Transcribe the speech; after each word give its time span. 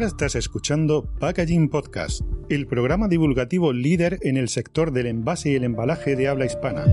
Ahora 0.00 0.08
estás 0.08 0.34
escuchando 0.34 1.02
Packaging 1.18 1.68
Podcast, 1.68 2.22
el 2.48 2.66
programa 2.66 3.06
divulgativo 3.06 3.74
líder 3.74 4.18
en 4.22 4.38
el 4.38 4.48
sector 4.48 4.92
del 4.92 5.04
envase 5.04 5.50
y 5.50 5.56
el 5.56 5.64
embalaje 5.64 6.16
de 6.16 6.26
habla 6.26 6.46
hispana, 6.46 6.86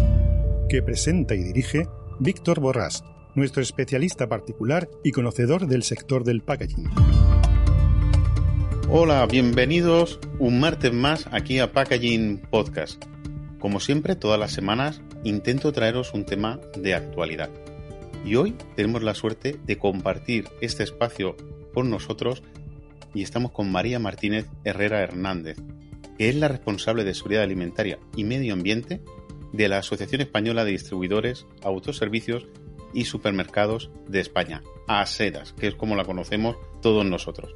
que 0.68 0.84
presenta 0.84 1.34
y 1.34 1.42
dirige 1.42 1.88
Víctor 2.20 2.60
Borrás, 2.60 3.06
nuestro 3.34 3.64
especialista 3.64 4.28
particular 4.28 4.90
y 5.06 5.14
conocedor 5.14 5.68
del 5.68 5.84
sector 5.84 6.26
del 6.26 6.42
packaging. 6.42 6.90
Hola, 8.90 9.26
bienvenidos 9.26 10.20
un 10.38 10.60
martes 10.60 10.92
más 10.92 11.30
aquí 11.32 11.60
a 11.60 11.72
Packaging 11.72 12.42
Podcast. 12.50 13.06
Como 13.60 13.80
siempre, 13.80 14.18
todas 14.18 14.38
las 14.38 14.52
semanas 14.52 15.02
intento 15.24 15.72
traeros 15.72 16.14
un 16.14 16.26
tema 16.26 16.60
de 16.78 16.94
actualidad. 16.94 17.52
Y 18.26 18.36
hoy 18.36 18.54
tenemos 18.76 19.02
la 19.02 19.16
suerte 19.16 19.56
de 19.66 19.78
compartir 19.78 20.50
este 20.60 20.84
espacio 20.84 21.38
con 21.74 21.90
nosotros 21.90 22.44
y 23.18 23.24
estamos 23.24 23.52
con 23.52 23.72
María 23.72 23.98
Martínez 23.98 24.46
Herrera 24.64 25.02
Hernández, 25.02 25.58
que 26.20 26.30
es 26.30 26.36
la 26.36 26.50
responsable 26.50 27.04
de 27.04 27.16
seguridad 27.16 27.42
alimentaria 27.42 27.98
y 28.16 28.24
medio 28.24 28.54
ambiente 28.54 29.02
de 29.54 29.68
la 29.68 29.80
Asociación 29.80 30.22
Española 30.22 30.64
de 30.64 30.74
Distribuidores, 30.74 31.48
Autoservicios 31.64 32.46
y 32.94 33.06
Supermercados 33.06 33.90
de 34.08 34.20
España, 34.20 34.62
ASEDAS, 34.88 35.54
que 35.54 35.66
es 35.66 35.74
como 35.74 35.96
la 35.96 36.06
conocemos 36.06 36.58
todos 36.84 37.08
nosotros. 37.08 37.56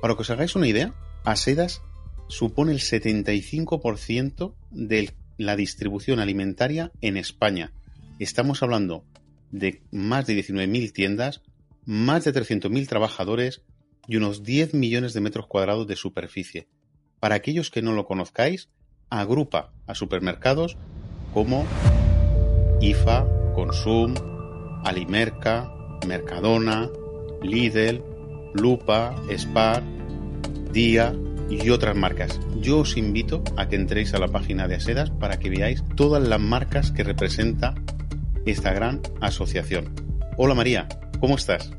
Para 0.00 0.14
que 0.14 0.22
os 0.22 0.30
hagáis 0.30 0.56
una 0.56 0.66
idea, 0.66 0.94
ASEDAS 1.24 1.82
supone 2.28 2.72
el 2.72 2.78
75% 2.78 4.54
de 4.70 5.10
la 5.36 5.56
distribución 5.56 6.20
alimentaria 6.20 6.90
en 7.02 7.18
España. 7.18 7.74
Estamos 8.18 8.62
hablando 8.62 9.04
de 9.50 9.82
más 9.90 10.26
de 10.26 10.42
19.000 10.42 10.90
tiendas, 10.94 11.42
más 11.84 12.24
de 12.24 12.32
300.000 12.32 12.88
trabajadores 12.88 13.60
y 14.06 14.16
unos 14.16 14.42
10 14.42 14.74
millones 14.74 15.12
de 15.12 15.20
metros 15.20 15.46
cuadrados 15.46 15.86
de 15.86 15.96
superficie. 15.96 16.68
Para 17.20 17.36
aquellos 17.36 17.70
que 17.70 17.82
no 17.82 17.92
lo 17.92 18.04
conozcáis, 18.04 18.68
agrupa 19.10 19.72
a 19.86 19.94
supermercados 19.94 20.76
como 21.32 21.66
IFA, 22.80 23.26
Consum, 23.54 24.14
Alimerca, 24.84 25.70
Mercadona, 26.06 26.90
Lidl, 27.42 28.02
Lupa, 28.54 29.14
Spar, 29.30 29.82
Día 30.72 31.14
y 31.50 31.70
otras 31.70 31.94
marcas. 31.94 32.40
Yo 32.60 32.80
os 32.80 32.96
invito 32.96 33.44
a 33.56 33.68
que 33.68 33.76
entréis 33.76 34.14
a 34.14 34.18
la 34.18 34.28
página 34.28 34.66
de 34.68 34.76
Asedas 34.76 35.10
para 35.10 35.38
que 35.38 35.50
veáis 35.50 35.84
todas 35.96 36.26
las 36.26 36.40
marcas 36.40 36.90
que 36.92 37.04
representa 37.04 37.74
esta 38.46 38.72
gran 38.72 39.00
asociación. 39.20 39.94
Hola 40.36 40.54
María, 40.54 40.88
¿cómo 41.20 41.36
estás? 41.36 41.70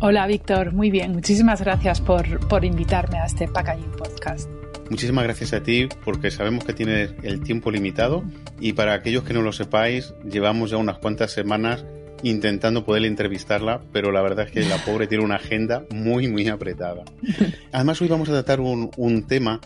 Hola 0.00 0.28
Víctor, 0.28 0.72
muy 0.74 0.92
bien. 0.92 1.10
Muchísimas 1.10 1.60
gracias 1.60 2.00
por, 2.00 2.46
por 2.46 2.64
invitarme 2.64 3.18
a 3.18 3.26
este 3.26 3.48
Packaging 3.48 3.90
Podcast. 3.90 4.48
Muchísimas 4.90 5.24
gracias 5.24 5.52
a 5.52 5.64
ti 5.64 5.88
porque 6.04 6.30
sabemos 6.30 6.64
que 6.64 6.72
tienes 6.72 7.14
el 7.24 7.42
tiempo 7.42 7.72
limitado 7.72 8.22
y 8.60 8.74
para 8.74 8.94
aquellos 8.94 9.24
que 9.24 9.34
no 9.34 9.42
lo 9.42 9.52
sepáis, 9.52 10.14
llevamos 10.24 10.70
ya 10.70 10.76
unas 10.76 10.98
cuantas 10.98 11.32
semanas 11.32 11.84
intentando 12.22 12.84
poder 12.84 13.04
entrevistarla, 13.06 13.80
pero 13.92 14.12
la 14.12 14.22
verdad 14.22 14.46
es 14.46 14.52
que 14.52 14.60
la 14.60 14.76
pobre 14.84 15.08
tiene 15.08 15.24
una 15.24 15.36
agenda 15.36 15.84
muy, 15.90 16.28
muy 16.28 16.46
apretada. 16.46 17.02
Además, 17.72 18.00
hoy 18.00 18.06
vamos 18.06 18.28
a 18.28 18.32
tratar 18.32 18.60
un, 18.60 18.92
un 18.96 19.26
tema 19.26 19.60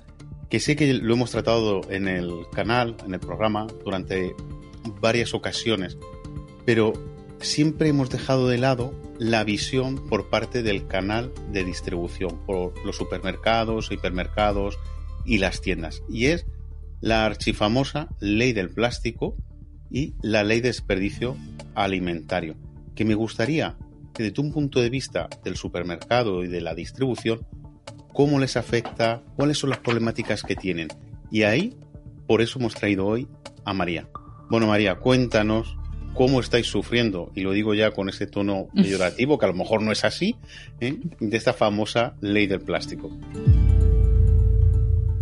que 0.49 0.61
sé 0.61 0.77
que 0.77 0.95
lo 0.95 1.13
hemos 1.13 1.31
tratado 1.31 1.83
en 1.91 2.09
el 2.09 2.47
canal, 2.55 2.97
en 3.05 3.13
el 3.13 3.21
programa, 3.21 3.67
durante 3.85 4.35
varias 4.99 5.35
ocasiones, 5.35 5.99
pero 6.65 6.95
siempre 7.43 7.89
hemos 7.89 8.11
dejado 8.11 8.49
de 8.49 8.59
lado 8.59 8.95
la 9.19 9.45
visión 9.45 10.09
por 10.09 10.31
parte 10.31 10.63
del 10.63 10.87
canal 10.87 11.33
de 11.53 11.65
distribución, 11.65 12.39
por 12.47 12.75
los 12.85 12.97
supermercados, 12.97 13.91
hipermercados 13.91 14.79
y 15.25 15.39
las 15.39 15.61
tiendas. 15.61 16.03
Y 16.09 16.27
es 16.27 16.47
la 17.01 17.25
archifamosa 17.27 18.09
ley 18.21 18.53
del 18.53 18.71
plástico 18.71 19.37
y 19.91 20.15
la 20.23 20.45
ley 20.45 20.61
de 20.61 20.69
desperdicio 20.69 21.37
alimentario, 21.75 22.57
que 22.95 23.05
me 23.05 23.15
gustaría 23.15 23.77
que 24.15 24.25
desde 24.25 24.43
un 24.43 24.53
punto 24.53 24.81
de 24.81 24.91
vista 24.91 25.29
del 25.45 25.57
supermercado 25.57 26.45
y 26.45 26.49
de 26.49 26.61
la 26.61 26.75
distribución, 26.75 27.47
cómo 28.13 28.39
les 28.39 28.57
afecta, 28.57 29.23
cuáles 29.37 29.59
son 29.59 29.71
las 29.71 29.79
problemáticas 29.79 30.43
que 30.43 30.57
tienen. 30.57 30.89
Y 31.31 31.43
ahí, 31.43 31.77
por 32.27 32.43
eso 32.43 32.59
hemos 32.59 32.75
traído 32.75 33.07
hoy 33.07 33.27
a 33.65 33.73
María. 33.73 34.09
Bueno, 34.51 34.67
María, 34.67 34.97
cuéntanos 34.97 35.77
cómo 36.15 36.41
estáis 36.41 36.67
sufriendo, 36.67 37.31
y 37.35 37.41
lo 37.41 37.53
digo 37.53 37.75
ya 37.75 37.91
con 37.91 38.09
ese 38.09 38.27
tono 38.27 38.69
peyorativo, 38.75 39.39
que 39.39 39.47
a 39.47 39.49
lo 39.49 39.55
mejor 39.55 39.83
no 39.83 39.93
es 39.93 40.05
así, 40.05 40.37
¿eh? 40.81 40.97
de 41.21 41.37
esta 41.37 41.53
famosa 41.53 42.15
ley 42.21 42.47
del 42.47 42.61
plástico. 42.61 43.11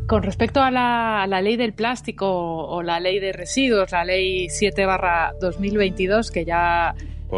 Con 0.07 0.25
respecto 0.25 0.61
a 0.61 0.71
la, 0.73 1.41
ley 1.41 1.57
del 1.57 1.73
plástico 1.73 2.27
o 2.29 2.83
la 2.83 2.99
ley 2.99 3.21
de 3.21 3.33
residuos, 3.33 3.93
la 3.93 4.05
ley 4.05 4.49
7 4.49 4.85
barra 4.85 5.35
2022, 5.41 6.31
que 6.31 6.45
ya 6.45 6.95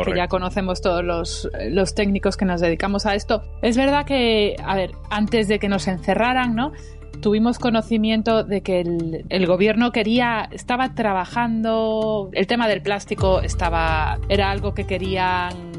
que 0.06 0.16
ya 0.16 0.26
conocemos 0.26 0.80
todos 0.80 1.04
los, 1.04 1.50
los, 1.68 1.94
técnicos 1.94 2.38
que 2.38 2.46
nos 2.46 2.62
dedicamos 2.62 3.04
a 3.04 3.14
esto. 3.14 3.42
Es 3.60 3.76
verdad 3.76 4.06
que, 4.06 4.56
a 4.64 4.74
ver, 4.74 4.92
antes 5.10 5.48
de 5.48 5.58
que 5.58 5.68
nos 5.68 5.86
encerraran, 5.86 6.54
¿no? 6.54 6.72
Tuvimos 7.22 7.58
conocimiento 7.58 8.44
de 8.44 8.60
que 8.60 8.80
el, 8.80 9.46
gobierno 9.46 9.92
quería, 9.92 10.48
estaba 10.50 10.94
trabajando, 10.94 12.28
el 12.34 12.46
tema 12.46 12.68
del 12.68 12.82
plástico 12.82 13.40
estaba, 13.40 14.18
era 14.28 14.50
algo 14.50 14.74
que 14.74 14.84
querían 14.84 15.72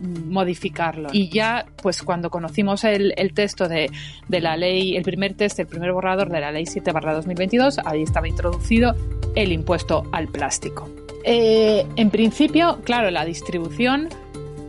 modificarlo. 0.00 1.10
Y 1.12 1.28
ya, 1.28 1.66
pues 1.82 2.02
cuando 2.02 2.30
conocimos 2.30 2.84
el, 2.84 3.12
texto 3.34 3.68
de, 3.68 3.90
la 4.28 4.56
ley, 4.56 4.96
el 4.96 5.02
primer 5.02 5.34
test, 5.34 5.58
el 5.58 5.66
primer 5.66 5.92
borrador 5.92 6.30
de 6.30 6.40
la 6.40 6.50
ley 6.50 6.64
7 6.64 6.92
2022, 6.92 7.80
ahí 7.84 8.02
estaba 8.02 8.26
introducido 8.26 8.94
el 9.34 9.52
impuesto 9.52 10.04
al 10.12 10.28
plástico. 10.28 10.88
Eh, 11.24 11.86
en 11.96 12.10
principio, 12.10 12.80
claro, 12.84 13.10
la 13.10 13.24
distribución 13.24 14.08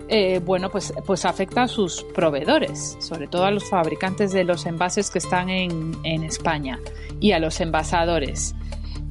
eh, 0.07 0.39
bueno, 0.43 0.69
pues, 0.69 0.93
pues 1.05 1.25
afecta 1.25 1.63
a 1.63 1.67
sus 1.67 2.03
proveedores, 2.15 2.97
sobre 2.99 3.27
todo 3.27 3.45
a 3.45 3.51
los 3.51 3.69
fabricantes 3.69 4.31
de 4.31 4.43
los 4.43 4.65
envases 4.65 5.09
que 5.09 5.19
están 5.19 5.49
en, 5.49 5.95
en 6.03 6.23
España 6.23 6.79
y 7.19 7.31
a 7.31 7.39
los 7.39 7.59
envasadores. 7.61 8.55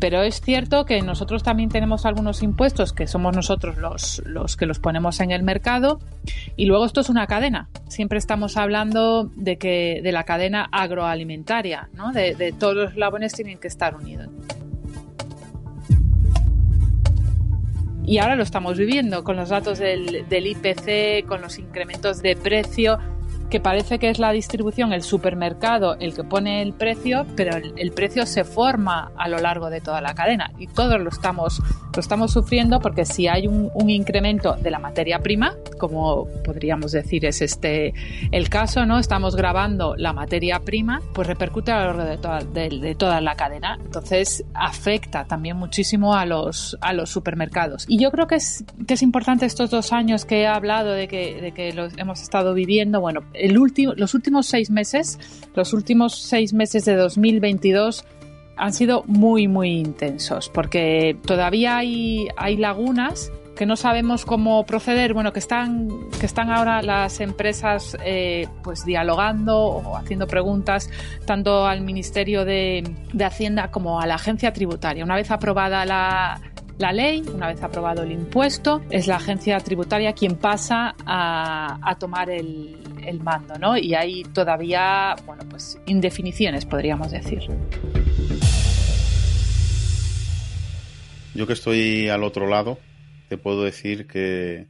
Pero 0.00 0.22
es 0.22 0.40
cierto 0.40 0.84
que 0.84 1.00
nosotros 1.02 1.42
también 1.42 1.70
tenemos 1.70 2.04
algunos 2.04 2.42
impuestos 2.42 2.92
que 2.92 3.06
somos 3.06 3.34
nosotros 3.34 3.78
los, 3.78 4.22
los, 4.26 4.56
que 4.56 4.66
los 4.66 4.78
ponemos 4.78 5.20
en 5.20 5.30
el 5.30 5.42
mercado 5.42 6.00
y 6.56 6.66
luego 6.66 6.84
esto 6.84 7.00
es 7.00 7.08
una 7.08 7.26
cadena. 7.26 7.68
Siempre 7.88 8.18
estamos 8.18 8.56
hablando 8.56 9.30
de 9.34 9.56
que 9.56 10.00
de 10.02 10.12
la 10.12 10.24
cadena 10.24 10.68
agroalimentaria, 10.72 11.88
¿no? 11.94 12.12
de, 12.12 12.54
todos 12.58 12.74
los 12.74 12.90
eslabones 12.90 13.32
tienen 13.32 13.58
que 13.58 13.68
estar 13.68 13.94
unidos. 13.94 14.28
Y 18.06 18.18
ahora 18.18 18.36
lo 18.36 18.42
estamos 18.42 18.78
viviendo 18.78 19.24
con 19.24 19.36
los 19.36 19.48
datos 19.48 19.78
del, 19.78 20.26
del 20.28 20.46
IPC, 20.46 21.26
con 21.26 21.40
los 21.40 21.58
incrementos 21.58 22.22
de 22.22 22.36
precio 22.36 22.98
que 23.50 23.60
parece 23.60 23.98
que 23.98 24.10
es 24.10 24.18
la 24.18 24.32
distribución, 24.32 24.92
el 24.92 25.02
supermercado, 25.02 25.96
el 26.00 26.14
que 26.14 26.24
pone 26.24 26.62
el 26.62 26.72
precio, 26.72 27.26
pero 27.36 27.56
el, 27.56 27.92
precio 27.92 28.26
se 28.26 28.44
forma 28.44 29.12
a 29.16 29.28
lo 29.28 29.38
largo 29.38 29.70
de 29.70 29.80
toda 29.80 30.00
la 30.00 30.14
cadena 30.14 30.50
y 30.58 30.66
todos 30.66 31.00
lo 31.00 31.08
estamos, 31.08 31.62
lo 31.94 32.00
estamos 32.00 32.32
sufriendo 32.32 32.80
porque 32.80 33.04
si 33.04 33.28
hay 33.28 33.46
un, 33.46 33.70
incremento 33.88 34.54
de 34.54 34.70
la 34.70 34.78
materia 34.78 35.18
prima, 35.18 35.54
como 35.78 36.26
podríamos 36.42 36.92
decir 36.92 37.26
es 37.26 37.42
este 37.42 37.92
el 38.32 38.48
caso, 38.48 38.86
¿no? 38.86 38.98
Estamos 38.98 39.36
grabando 39.36 39.94
la 39.96 40.12
materia 40.12 40.58
prima, 40.60 41.02
pues 41.12 41.28
repercute 41.28 41.70
a 41.70 41.80
lo 41.80 41.86
largo 41.92 42.04
de 42.04 42.16
toda, 42.18 42.38
de, 42.40 42.94
toda 42.96 43.20
la 43.20 43.36
cadena. 43.36 43.78
Entonces 43.84 44.44
afecta 44.54 45.26
también 45.26 45.56
muchísimo 45.56 46.14
a 46.14 46.24
los, 46.24 46.76
a 46.80 46.92
los 46.92 47.10
supermercados. 47.10 47.84
Y 47.88 47.98
yo 47.98 48.10
creo 48.10 48.26
que 48.26 48.36
es, 48.36 48.64
que 48.86 48.94
es 48.94 49.02
importante 49.02 49.46
estos 49.46 49.70
dos 49.70 49.92
años 49.92 50.24
que 50.24 50.40
he 50.40 50.46
hablado 50.46 50.92
de 50.92 51.08
que, 51.08 51.40
de 51.40 51.52
que 51.52 51.72
los 51.72 51.96
hemos 51.98 52.22
estado 52.22 52.54
viviendo, 52.54 53.00
bueno, 53.00 53.20
los 53.96 54.14
últimos 54.14 54.46
seis 54.46 54.70
meses, 54.70 55.18
los 55.54 55.72
últimos 55.72 56.18
seis 56.20 56.52
meses 56.52 56.84
de 56.84 56.94
2022 56.96 58.04
han 58.56 58.72
sido 58.72 59.02
muy, 59.06 59.48
muy 59.48 59.70
intensos, 59.70 60.48
porque 60.48 61.16
todavía 61.26 61.78
hay, 61.78 62.28
hay 62.36 62.56
lagunas 62.56 63.32
que 63.54 63.66
no 63.66 63.76
sabemos 63.76 64.24
cómo 64.24 64.66
proceder, 64.66 65.14
bueno, 65.14 65.32
que 65.32 65.38
están, 65.38 65.88
que 66.18 66.26
están 66.26 66.50
ahora 66.50 66.82
las 66.82 67.20
empresas 67.20 67.96
eh, 68.04 68.48
pues 68.62 68.84
dialogando 68.84 69.56
o 69.56 69.96
haciendo 69.96 70.26
preguntas 70.26 70.90
tanto 71.24 71.66
al 71.66 71.80
Ministerio 71.82 72.44
de, 72.44 72.82
de 73.12 73.24
Hacienda 73.24 73.70
como 73.70 74.00
a 74.00 74.06
la 74.06 74.16
agencia 74.16 74.52
tributaria. 74.52 75.04
Una 75.04 75.14
vez 75.14 75.30
aprobada 75.30 75.84
la, 75.84 76.40
la 76.78 76.92
ley, 76.92 77.22
una 77.32 77.48
vez 77.48 77.62
aprobado 77.62 78.02
el 78.02 78.12
impuesto, 78.12 78.82
es 78.90 79.06
la 79.06 79.16
agencia 79.16 79.58
tributaria 79.58 80.12
quien 80.12 80.36
pasa 80.36 80.94
a, 81.06 81.96
tomar 81.98 82.30
el, 82.30 82.76
mando, 83.22 83.54
¿no? 83.58 83.76
Y 83.76 83.94
hay 83.94 84.24
todavía, 84.24 85.14
bueno, 85.26 85.42
pues 85.48 85.78
indefiniciones, 85.86 86.66
podríamos 86.66 87.10
decir. 87.10 87.42
Yo 91.34 91.46
que 91.46 91.52
estoy 91.52 92.08
al 92.08 92.24
otro 92.24 92.46
lado, 92.46 92.78
te 93.28 93.38
puedo 93.38 93.62
decir 93.62 94.06
que 94.06 94.68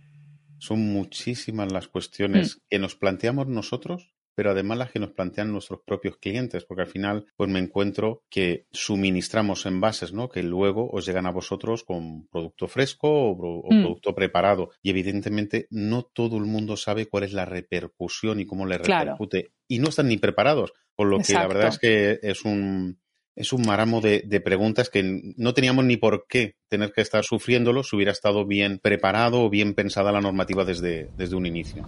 son 0.58 0.80
muchísimas 0.92 1.72
las 1.72 1.88
cuestiones 1.88 2.56
mm. 2.56 2.60
que 2.70 2.78
nos 2.78 2.94
planteamos 2.96 3.48
nosotros 3.48 4.13
pero 4.34 4.50
además 4.50 4.78
las 4.78 4.90
que 4.90 4.98
nos 4.98 5.12
plantean 5.12 5.52
nuestros 5.52 5.80
propios 5.86 6.16
clientes, 6.18 6.64
porque 6.64 6.82
al 6.82 6.88
final 6.88 7.26
pues 7.36 7.50
me 7.50 7.58
encuentro 7.58 8.22
que 8.30 8.66
suministramos 8.72 9.66
envases, 9.66 10.12
¿no? 10.12 10.28
Que 10.28 10.42
luego 10.42 10.90
os 10.90 11.06
llegan 11.06 11.26
a 11.26 11.32
vosotros 11.32 11.84
con 11.84 12.26
producto 12.28 12.68
fresco 12.68 13.08
o, 13.08 13.62
mm. 13.70 13.82
producto 13.82 14.14
preparado 14.14 14.70
y 14.82 14.90
evidentemente 14.90 15.66
no 15.70 16.02
todo 16.02 16.36
el 16.36 16.44
mundo 16.44 16.76
sabe 16.76 17.06
cuál 17.06 17.24
es 17.24 17.32
la 17.32 17.44
repercusión 17.44 18.40
y 18.40 18.46
cómo 18.46 18.66
le 18.66 18.78
repercute 18.78 19.52
y 19.68 19.78
no 19.78 19.88
están 19.88 20.08
ni 20.08 20.18
preparados, 20.18 20.72
por 20.94 21.06
lo 21.08 21.18
que 21.18 21.32
la 21.32 21.46
verdad 21.46 21.68
es 21.68 21.78
que 21.78 22.18
es 22.22 22.44
un 22.44 22.98
es 23.36 23.52
un 23.52 23.62
maramo 23.62 24.00
de, 24.00 24.40
preguntas 24.44 24.90
que 24.90 25.34
no 25.36 25.54
teníamos 25.54 25.84
ni 25.84 25.96
por 25.96 26.26
qué 26.28 26.56
tener 26.68 26.92
que 26.92 27.00
estar 27.00 27.24
sufriéndolo 27.24 27.82
si 27.82 27.96
hubiera 27.96 28.12
estado 28.12 28.46
bien 28.46 28.78
preparado 28.78 29.42
o 29.42 29.50
bien 29.50 29.74
pensada 29.74 30.12
la 30.12 30.20
normativa 30.20 30.64
desde, 30.64 31.10
desde 31.16 31.34
un 31.34 31.46
inicio. 31.46 31.84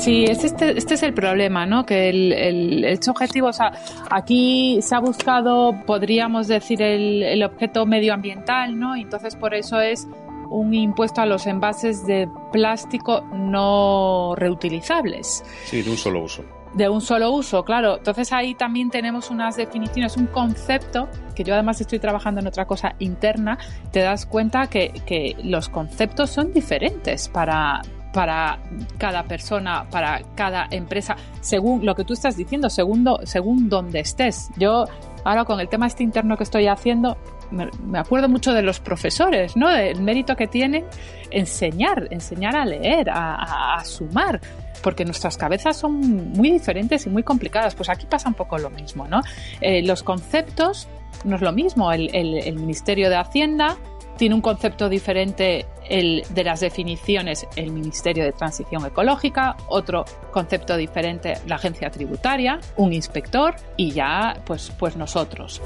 Sí, 0.00 0.24
este, 0.24 0.78
este 0.78 0.94
es 0.94 1.02
el 1.02 1.12
problema, 1.12 1.66
¿no? 1.66 1.84
Que 1.84 2.08
el, 2.08 2.32
el, 2.32 3.00
objetivo, 3.06 3.48
o 3.48 3.52
sea, 3.52 3.72
aquí 4.10 4.80
se 4.80 4.94
ha 4.94 4.98
buscado, 4.98 5.74
podríamos 5.84 6.48
decir, 6.48 6.80
el, 6.80 7.22
el 7.22 7.42
objeto 7.42 7.84
medioambiental, 7.84 8.78
¿no? 8.78 8.96
Y 8.96 9.02
entonces 9.02 9.36
por 9.36 9.52
eso 9.52 9.78
es 9.78 10.08
un 10.48 10.72
impuesto 10.72 11.20
a 11.20 11.26
los 11.26 11.46
envases 11.46 12.06
de 12.06 12.30
plástico 12.50 13.20
no 13.34 14.34
reutilizables. 14.36 15.44
Sí, 15.66 15.82
de 15.82 15.90
un 15.90 15.98
solo 15.98 16.24
uso 16.24 16.44
de 16.72 16.88
un 16.88 17.00
solo 17.00 17.32
uso, 17.32 17.64
claro. 17.64 17.98
Entonces 17.98 18.32
ahí 18.32 18.54
también 18.54 18.90
tenemos 18.90 19.30
unas 19.30 19.56
definiciones, 19.56 20.16
un 20.16 20.26
concepto, 20.26 21.08
que 21.34 21.42
yo 21.42 21.54
además 21.54 21.80
estoy 21.80 21.98
trabajando 21.98 22.40
en 22.40 22.46
otra 22.46 22.64
cosa 22.64 22.94
interna, 23.00 23.58
te 23.90 24.00
das 24.00 24.24
cuenta 24.24 24.68
que, 24.68 24.92
que 25.04 25.36
los 25.42 25.68
conceptos 25.68 26.30
son 26.30 26.52
diferentes 26.52 27.28
para, 27.28 27.82
para 28.12 28.58
cada 28.98 29.24
persona, 29.24 29.88
para 29.90 30.22
cada 30.34 30.66
empresa, 30.70 31.16
según 31.40 31.84
lo 31.84 31.94
que 31.94 32.04
tú 32.04 32.14
estás 32.14 32.36
diciendo, 32.36 32.68
según, 32.70 33.08
según 33.24 33.68
donde 33.68 34.00
estés. 34.00 34.50
Yo 34.56 34.84
ahora 35.24 35.44
con 35.44 35.60
el 35.60 35.68
tema 35.68 35.86
este 35.86 36.02
interno 36.02 36.36
que 36.36 36.44
estoy 36.44 36.66
haciendo, 36.66 37.16
me, 37.50 37.98
acuerdo 37.98 38.28
mucho 38.28 38.52
de 38.52 38.62
los 38.62 38.80
profesores, 38.80 39.56
¿no? 39.56 39.68
Del 39.70 40.00
mérito 40.02 40.36
que 40.36 40.46
tienen 40.46 40.84
enseñar, 41.30 42.08
enseñar 42.10 42.56
a 42.56 42.64
leer, 42.64 43.10
a, 43.10 43.82
sumar, 43.84 44.40
porque 44.82 45.04
nuestras 45.04 45.36
cabezas 45.36 45.76
son 45.76 46.32
muy 46.32 46.50
diferentes 46.50 47.06
y 47.06 47.10
muy 47.10 47.22
complicadas. 47.22 47.74
Pues 47.74 47.88
aquí 47.88 48.06
pasa 48.06 48.28
un 48.28 48.34
poco 48.34 48.58
lo 48.58 48.70
mismo, 48.70 49.06
¿no? 49.08 49.22
Eh, 49.60 49.82
los 49.82 50.02
conceptos 50.02 50.88
no 51.24 51.36
es 51.36 51.42
lo 51.42 51.52
mismo. 51.52 51.92
El, 51.92 52.14
el, 52.14 52.54
Ministerio 52.54 53.08
de 53.08 53.16
Hacienda 53.16 53.76
tiene 54.16 54.34
un 54.34 54.40
concepto 54.40 54.88
diferente 54.88 55.66
el 55.90 56.22
de 56.30 56.44
las 56.44 56.60
definiciones 56.60 57.46
el 57.56 57.70
Ministerio 57.72 58.24
de 58.24 58.32
Transición 58.32 58.86
Ecológica, 58.86 59.56
otro 59.68 60.04
concepto 60.30 60.76
diferente 60.76 61.34
la 61.46 61.56
agencia 61.56 61.90
tributaria, 61.90 62.60
un 62.76 62.94
inspector 62.94 63.54
y 63.76 63.90
ya 63.90 64.40
pues, 64.46 64.72
pues 64.78 64.96
nosotros. 64.96 65.60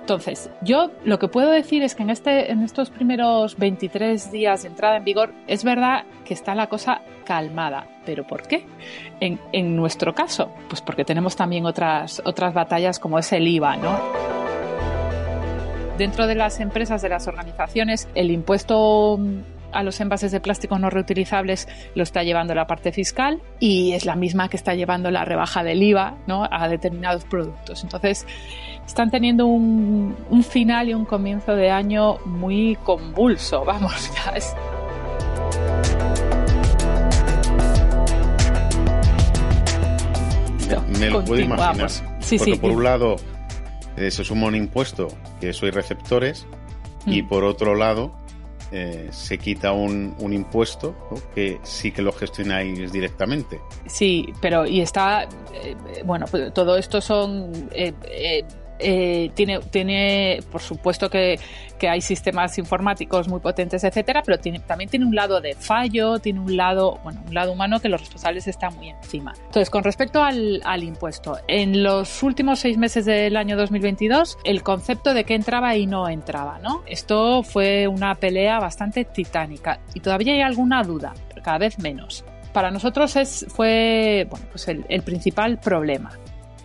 Entonces, 0.00 0.50
yo 0.60 0.90
lo 1.04 1.18
que 1.18 1.28
puedo 1.28 1.50
decir 1.50 1.82
es 1.82 1.94
que 1.94 2.02
en, 2.02 2.10
este, 2.10 2.52
en 2.52 2.62
estos 2.62 2.90
primeros 2.90 3.56
23 3.56 4.30
días 4.30 4.62
de 4.62 4.68
entrada 4.68 4.98
en 4.98 5.04
vigor 5.04 5.32
es 5.46 5.64
verdad 5.64 6.04
que 6.26 6.34
está 6.34 6.54
la 6.54 6.68
cosa 6.68 7.00
calmada. 7.24 7.88
¿Pero 8.04 8.26
por 8.26 8.46
qué? 8.46 8.66
En, 9.20 9.40
en 9.52 9.74
nuestro 9.74 10.14
caso, 10.14 10.50
pues 10.68 10.82
porque 10.82 11.06
tenemos 11.06 11.36
también 11.36 11.64
otras, 11.64 12.20
otras 12.26 12.52
batallas 12.52 12.98
como 12.98 13.18
es 13.18 13.32
el 13.32 13.48
IVA, 13.48 13.76
¿no? 13.76 14.43
Dentro 15.98 16.26
de 16.26 16.34
las 16.34 16.58
empresas, 16.58 17.02
de 17.02 17.08
las 17.08 17.28
organizaciones, 17.28 18.08
el 18.16 18.32
impuesto 18.32 19.18
a 19.70 19.82
los 19.84 20.00
envases 20.00 20.32
de 20.32 20.40
plástico 20.40 20.78
no 20.78 20.90
reutilizables 20.90 21.68
lo 21.94 22.02
está 22.02 22.22
llevando 22.22 22.54
la 22.54 22.66
parte 22.66 22.92
fiscal 22.92 23.42
y 23.60 23.92
es 23.92 24.04
la 24.04 24.16
misma 24.16 24.48
que 24.48 24.56
está 24.56 24.74
llevando 24.74 25.10
la 25.10 25.24
rebaja 25.24 25.62
del 25.62 25.82
IVA 25.82 26.16
¿no? 26.26 26.48
a 26.50 26.68
determinados 26.68 27.24
productos. 27.24 27.82
Entonces, 27.84 28.26
están 28.84 29.10
teniendo 29.10 29.46
un, 29.46 30.16
final 30.48 30.88
y 30.88 30.94
un 30.94 31.04
comienzo 31.04 31.54
de 31.54 31.70
año 31.70 32.18
muy 32.24 32.76
convulso, 32.82 33.64
vamos, 33.66 34.10
ya 34.14 34.32
es... 34.32 34.54
Me 40.98 41.10
lo 41.10 41.24
puedo 41.24 41.40
imaginar. 41.40 41.90
Sí, 42.20 42.38
porque 42.38 42.56
por 42.56 42.70
un 42.70 42.84
lado 42.84 43.16
eh, 43.96 44.10
se 44.10 44.24
suma 44.24 44.46
un 44.46 44.54
impuesto 44.54 45.08
que 45.40 45.52
sois 45.52 45.74
receptores 45.74 46.46
y 47.06 47.22
mm. 47.22 47.28
por 47.28 47.44
otro 47.44 47.74
lado 47.74 48.12
eh, 48.72 49.08
se 49.12 49.38
quita 49.38 49.72
un, 49.72 50.14
un 50.18 50.32
impuesto 50.32 50.96
que 51.34 51.60
sí 51.62 51.92
que 51.92 52.02
lo 52.02 52.12
gestionáis 52.12 52.90
directamente. 52.90 53.60
Sí, 53.86 54.26
pero 54.40 54.66
y 54.66 54.80
está, 54.80 55.28
eh, 55.52 55.76
bueno, 56.04 56.26
pues 56.30 56.52
todo 56.52 56.76
esto 56.76 57.00
son 57.00 57.52
eh, 58.78 59.30
tiene, 59.34 59.60
tiene, 59.70 60.40
por 60.50 60.60
supuesto 60.60 61.08
que, 61.10 61.38
hay 61.84 62.00
sistemas 62.00 62.56
informáticos 62.56 63.28
muy 63.28 63.40
potentes, 63.40 63.84
etcétera, 63.84 64.22
pero 64.24 64.38
tiene, 64.38 64.58
también 64.60 64.88
tiene 64.88 65.04
un 65.04 65.14
lado 65.14 65.42
de 65.42 65.54
fallo, 65.54 66.18
tiene 66.18 66.40
un 66.40 66.56
lado, 66.56 66.98
bueno, 67.04 67.22
un 67.28 67.34
lado 67.34 67.52
humano 67.52 67.78
que 67.78 67.90
los 67.90 68.00
responsables 68.00 68.46
están 68.46 68.74
muy 68.76 68.88
encima. 68.88 69.34
Entonces, 69.36 69.68
con 69.68 69.84
respecto 69.84 70.22
al, 70.22 70.82
impuesto, 70.82 71.38
en 71.46 71.82
los 71.82 72.22
últimos 72.22 72.60
seis 72.60 72.78
meses 72.78 73.04
del 73.04 73.36
año 73.36 73.58
2022, 73.58 74.38
el 74.44 74.62
concepto 74.62 75.12
de 75.12 75.24
que 75.24 75.34
entraba 75.34 75.76
y 75.76 75.84
no 75.84 76.08
entraba, 76.08 76.58
¿no? 76.58 76.82
Esto 76.86 77.42
fue 77.42 77.86
una 77.86 78.14
pelea 78.14 78.60
bastante 78.60 79.04
titánica 79.04 79.80
y 79.92 80.00
todavía 80.00 80.32
hay 80.32 80.40
alguna 80.40 80.82
duda, 80.84 81.12
pero 81.28 81.42
cada 81.42 81.58
vez 81.58 81.78
menos. 81.78 82.24
Para 82.54 82.70
nosotros 82.70 83.14
es, 83.16 83.44
fue 83.50 84.26
bueno, 84.30 84.46
pues 84.50 84.68
el 84.68 85.02
principal 85.02 85.58
problema. 85.58 86.12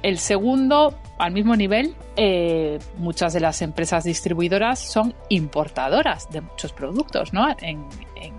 El 0.02 0.18
segundo, 0.18 0.98
al 1.18 1.34
mismo 1.34 1.56
nivel, 1.58 1.94
eh, 2.16 2.80
muchas 2.98 3.34
de 3.34 3.42
las 3.42 3.62
empresas 3.62 4.06
distribuidoras 4.06 4.80
son 4.80 5.14
importadoras 5.28 6.30
de 6.30 6.40
muchos 6.42 6.72
productos. 6.72 7.34
¿no? 7.34 7.48
En, 7.62 7.86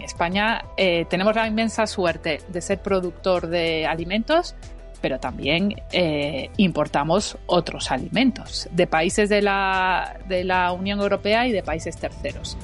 España 0.01 0.65
eh, 0.77 1.05
tenemos 1.09 1.35
la 1.37 1.47
inmensa 1.47 1.87
suerte 1.87 2.41
de 2.49 2.61
ser 2.61 2.81
productor 2.81 3.49
de 3.49 3.87
alimentos, 3.87 4.55
pero 5.01 5.19
también 5.19 5.75
eh, 5.93 6.51
importamos 6.57 7.39
otros 7.47 7.91
alimentos 7.91 8.69
de 8.73 8.87
países 8.87 9.29
de 9.29 9.43
la, 9.43 10.75
Unión 10.77 11.01
Europea 11.01 11.47
y 11.47 11.53
de 11.53 11.63
países 11.63 11.97
terceros. 11.97 12.57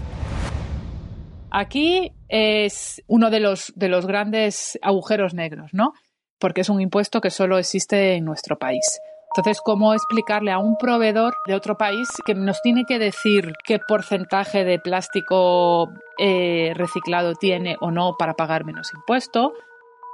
Aquí 1.50 2.12
es 2.28 3.02
uno 3.06 3.30
de 3.30 3.40
los, 3.40 3.72
de 3.76 3.88
los 3.88 4.06
grandes 4.06 4.78
agujeros 4.82 5.34
negros, 5.34 5.72
¿no? 5.72 5.92
Porque 6.38 6.62
es 6.62 6.68
un 6.68 6.80
impuesto 6.80 7.20
que 7.20 7.30
solo 7.30 7.58
existe 7.58 8.14
en 8.14 8.24
nuestro 8.24 8.58
país. 8.58 9.00
Entonces, 9.36 9.60
¿cómo 9.62 9.92
explicarle 9.92 10.50
a 10.50 10.58
un 10.58 10.76
proveedor 10.78 11.34
de 11.46 11.54
otro 11.54 11.76
país 11.76 12.08
que 12.24 12.34
nos 12.34 12.62
tiene 12.62 12.84
que 12.86 12.98
decir 12.98 13.52
qué 13.64 13.78
porcentaje 13.78 14.64
de 14.64 14.78
plástico 14.78 15.90
eh, 16.18 16.72
reciclado 16.74 17.34
tiene 17.34 17.76
o 17.80 17.90
no 17.90 18.14
para 18.18 18.34
pagar 18.34 18.64
menos 18.64 18.94
impuesto? 18.94 19.52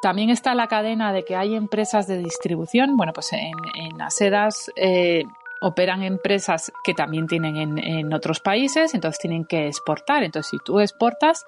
También 0.02 0.30
está 0.30 0.56
la 0.56 0.66
cadena 0.66 1.12
de 1.12 1.24
que 1.24 1.36
hay 1.36 1.54
empresas 1.54 2.08
de 2.08 2.18
distribución. 2.18 2.96
Bueno, 2.96 3.12
pues 3.12 3.32
en, 3.32 3.52
en 3.76 4.02
Asedas 4.02 4.72
eh, 4.74 5.22
operan 5.60 6.02
empresas 6.02 6.72
que 6.82 6.92
también 6.92 7.28
tienen 7.28 7.56
en, 7.56 7.78
en 7.78 8.12
otros 8.12 8.40
países, 8.40 8.94
entonces 8.94 9.20
tienen 9.20 9.44
que 9.44 9.68
exportar. 9.68 10.24
Entonces, 10.24 10.50
si 10.50 10.58
tú 10.64 10.80
exportas, 10.80 11.44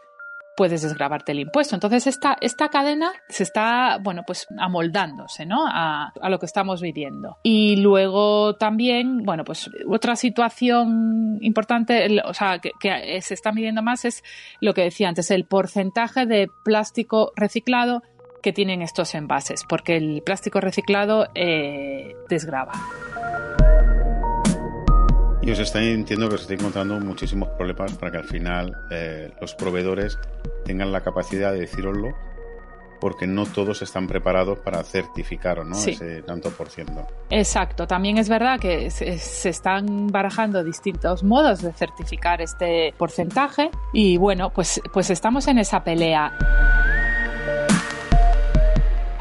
puedes 0.57 0.83
desgrabarte 0.83 1.33
el 1.33 1.41
impuesto. 1.41 1.75
Entonces, 1.75 2.07
esta, 2.07 2.37
esta 2.41 2.69
cadena 2.69 3.13
se 3.29 3.43
está, 3.43 3.99
bueno, 4.03 4.23
pues 4.27 4.47
amoldándose, 4.59 5.47
¿no? 5.47 5.67
A, 5.67 6.13
lo 6.29 6.39
que 6.39 6.47
estamos 6.47 6.81
viviendo. 6.81 7.39
Y 7.43 7.77
luego 7.77 8.57
también, 8.57 9.25
bueno, 9.25 9.45
pues 9.45 9.71
otra 9.89 10.17
situación 10.17 11.39
importante, 11.41 12.21
o 12.25 12.35
sea, 12.35 12.59
que, 12.59 12.73
se 13.21 13.35
está 13.35 13.53
midiendo 13.53 13.83
más 13.83 14.05
es 14.05 14.23
lo 14.61 14.75
que 14.75 14.83
decía 14.83 15.09
antes, 15.09 15.31
el 15.31 15.45
porcentaje 15.45 16.27
de 16.27 16.49
plástico 16.65 17.33
reciclado 17.37 18.03
que 18.43 18.53
tienen 18.53 18.83
estos 18.83 19.15
envases, 19.15 19.65
porque 19.69 19.97
el 19.97 20.23
plástico 20.25 20.61
reciclado 20.61 21.29
eh, 21.35 22.15
desgraba. 22.29 22.73
Y 25.47 25.51
os 25.51 25.59
está, 25.59 25.83
entiendo 25.83 26.27
que 26.31 26.37
os 26.37 26.41
está 26.41 26.55
encontrando 26.55 26.99
muchísimos 27.01 27.51
problemas 27.51 27.93
para 27.99 28.11
que 28.13 28.17
al 28.17 28.25
final 28.25 28.75
eh, 28.91 29.31
los 29.39 29.55
proveedores 29.55 30.19
tengan 30.65 30.91
la 30.91 31.03
capacidad 31.03 31.53
de 31.53 31.61
deciroslo, 31.61 32.15
porque 32.99 33.27
no 33.27 33.45
todos 33.45 33.83
están 33.83 34.07
preparados 34.07 34.61
para 34.61 34.83
certificar 34.83 35.67
¿no? 35.67 35.77
ese 35.77 36.23
tanto 36.23 36.51
por 36.51 36.71
ciento. 36.71 37.07
Exacto, 37.29 37.87
también 37.87 38.17
es 38.17 38.31
verdad 38.31 38.59
que 38.59 38.91
se, 38.91 39.19
se, 39.19 39.51
están 39.51 40.07
barajando 40.07 40.65
distintos 40.65 41.23
modos 41.23 41.61
de 41.61 41.75
certificar 41.75 42.41
este 42.41 42.95
porcentaje 42.97 43.71
y 43.93 44.17
bueno, 44.17 44.49
pues, 44.49 44.81
pues 44.95 45.11
estamos 45.11 45.47
en 45.47 45.59
esa 45.59 45.85
pelea 45.85 46.33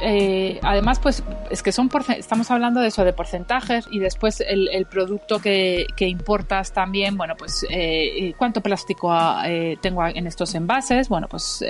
eh, 0.05 0.60
además, 0.62 1.00
pues 1.00 1.24
es 1.50 1.63
que 1.63 1.72
son 1.72 1.89
estamos 2.17 2.51
hablando 2.51 2.81
de 2.81 2.88
eso, 2.88 3.05
de 3.05 3.13
porcentajes 3.13 3.88
y 3.89 4.00
después 4.00 4.43
el, 4.45 4.86
producto 4.86 5.39
que, 5.39 5.88
importas 6.00 6.74
también, 6.74 7.15
bueno, 7.15 7.36
pues 7.38 7.65
eh, 7.69 8.33
cuánto 8.38 8.60
plástico 8.60 9.13
eh, 9.45 9.77
tengo 9.81 10.05
en 10.05 10.27
estos 10.27 10.55
envases, 10.55 11.07
bueno, 11.07 11.27
pues 11.29 11.63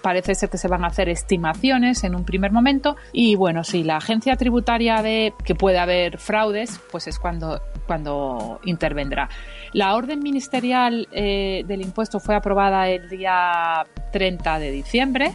parece 0.00 0.36
ser 0.36 0.48
que 0.48 0.58
se 0.58 0.68
van 0.68 0.84
a 0.84 0.88
hacer 0.88 1.08
estimaciones 1.08 2.04
en 2.04 2.14
un 2.14 2.24
primer 2.24 2.52
momento 2.52 2.96
y 3.12 3.34
bueno, 3.34 3.64
si 3.64 3.82
la 3.82 3.96
agencia 3.96 4.36
tributaria 4.36 5.02
ve 5.02 5.34
que 5.44 5.56
puede 5.56 5.78
haber 5.78 6.18
fraudes, 6.18 6.80
pues 6.92 7.08
es 7.08 7.18
cuando, 7.18 7.60
cuando 7.86 8.60
intervendrá. 8.64 9.28
La 9.72 9.96
orden 9.96 10.20
ministerial 10.20 11.08
del 11.10 11.82
impuesto 11.82 12.20
fue 12.20 12.36
aprobada 12.36 12.88
el 12.88 13.08
día 13.08 13.84
30 14.12 14.58
de 14.60 14.70
diciembre 14.70 15.34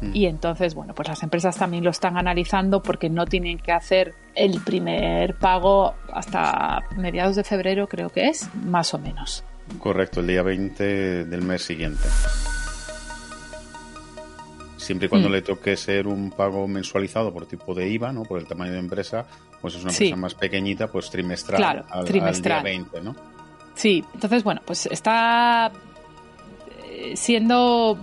Mm. 0.00 0.10
Y 0.14 0.26
entonces, 0.26 0.74
bueno, 0.74 0.94
pues 0.94 1.08
las 1.08 1.22
empresas 1.22 1.56
también 1.56 1.84
lo 1.84 1.90
están 1.90 2.16
analizando 2.16 2.82
porque 2.82 3.08
no 3.08 3.26
tienen 3.26 3.58
que 3.58 3.72
hacer 3.72 4.14
el 4.34 4.60
primer 4.60 5.36
pago 5.36 5.94
hasta 6.12 6.82
mediados 6.96 7.36
de 7.36 7.44
febrero, 7.44 7.88
creo 7.88 8.10
que 8.10 8.28
es, 8.28 8.48
más 8.54 8.94
o 8.94 8.98
menos. 8.98 9.44
Correcto, 9.78 10.20
el 10.20 10.26
día 10.26 10.42
20 10.42 11.24
del 11.24 11.42
mes 11.42 11.62
siguiente. 11.62 12.02
Siempre 14.76 15.06
y 15.06 15.08
cuando 15.08 15.28
mm. 15.28 15.32
le 15.32 15.42
toque 15.42 15.76
ser 15.76 16.08
un 16.08 16.30
pago 16.30 16.66
mensualizado 16.66 17.32
por 17.32 17.46
tipo 17.46 17.72
de 17.72 17.88
IVA, 17.88 18.12
¿no? 18.12 18.24
Por 18.24 18.40
el 18.40 18.46
tamaño 18.46 18.72
de 18.72 18.80
empresa, 18.80 19.24
pues 19.60 19.74
es 19.74 19.82
una 19.82 19.92
empresa 19.92 20.16
más 20.16 20.34
pequeñita, 20.34 20.88
pues 20.88 21.08
trimestral, 21.08 21.58
claro, 21.58 21.84
al, 21.88 22.04
trimestral. 22.04 22.64
día 22.64 22.72
20, 22.72 23.00
¿no? 23.00 23.14
Sí, 23.74 24.04
entonces, 24.12 24.42
bueno, 24.42 24.60
pues 24.64 24.86
está 24.86 25.70
eh, 26.84 27.16
siendo 27.16 27.96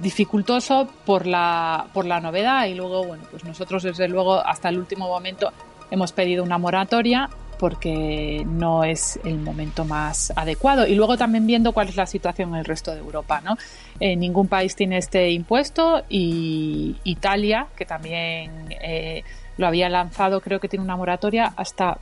dificultoso 0.00 0.88
por 1.04 1.26
la, 1.26 1.86
por 1.92 2.04
la 2.04 2.20
novedad 2.20 2.66
y 2.66 2.74
luego, 2.74 3.04
bueno, 3.04 3.24
pues 3.30 3.44
nosotros 3.44 3.82
desde 3.82 4.08
luego 4.08 4.34
hasta 4.34 4.68
el 4.68 4.78
último 4.78 5.08
momento 5.08 5.52
hemos 5.90 6.12
pedido 6.12 6.42
una 6.42 6.58
moratoria 6.58 7.28
porque 7.58 8.44
no 8.46 8.84
es 8.84 9.18
el 9.24 9.38
momento 9.38 9.84
más 9.84 10.32
adecuado. 10.36 10.86
Y 10.86 10.94
luego 10.94 11.16
también 11.16 11.46
viendo 11.46 11.72
cuál 11.72 11.88
es 11.88 11.96
la 11.96 12.06
situación 12.06 12.50
en 12.50 12.56
el 12.56 12.64
resto 12.64 12.92
de 12.92 12.98
Europa. 12.98 13.40
¿no? 13.42 13.56
Eh, 13.98 14.16
ningún 14.16 14.48
país 14.48 14.76
tiene 14.76 14.98
este 14.98 15.30
impuesto 15.30 16.02
y 16.08 16.96
Italia, 17.04 17.68
que 17.76 17.86
también 17.86 18.74
eh, 18.82 19.24
lo 19.56 19.66
había 19.66 19.88
lanzado, 19.88 20.40
creo 20.40 20.60
que 20.60 20.68
tiene 20.68 20.84
una 20.84 20.96
moratoria 20.96 21.52
hasta 21.56 21.98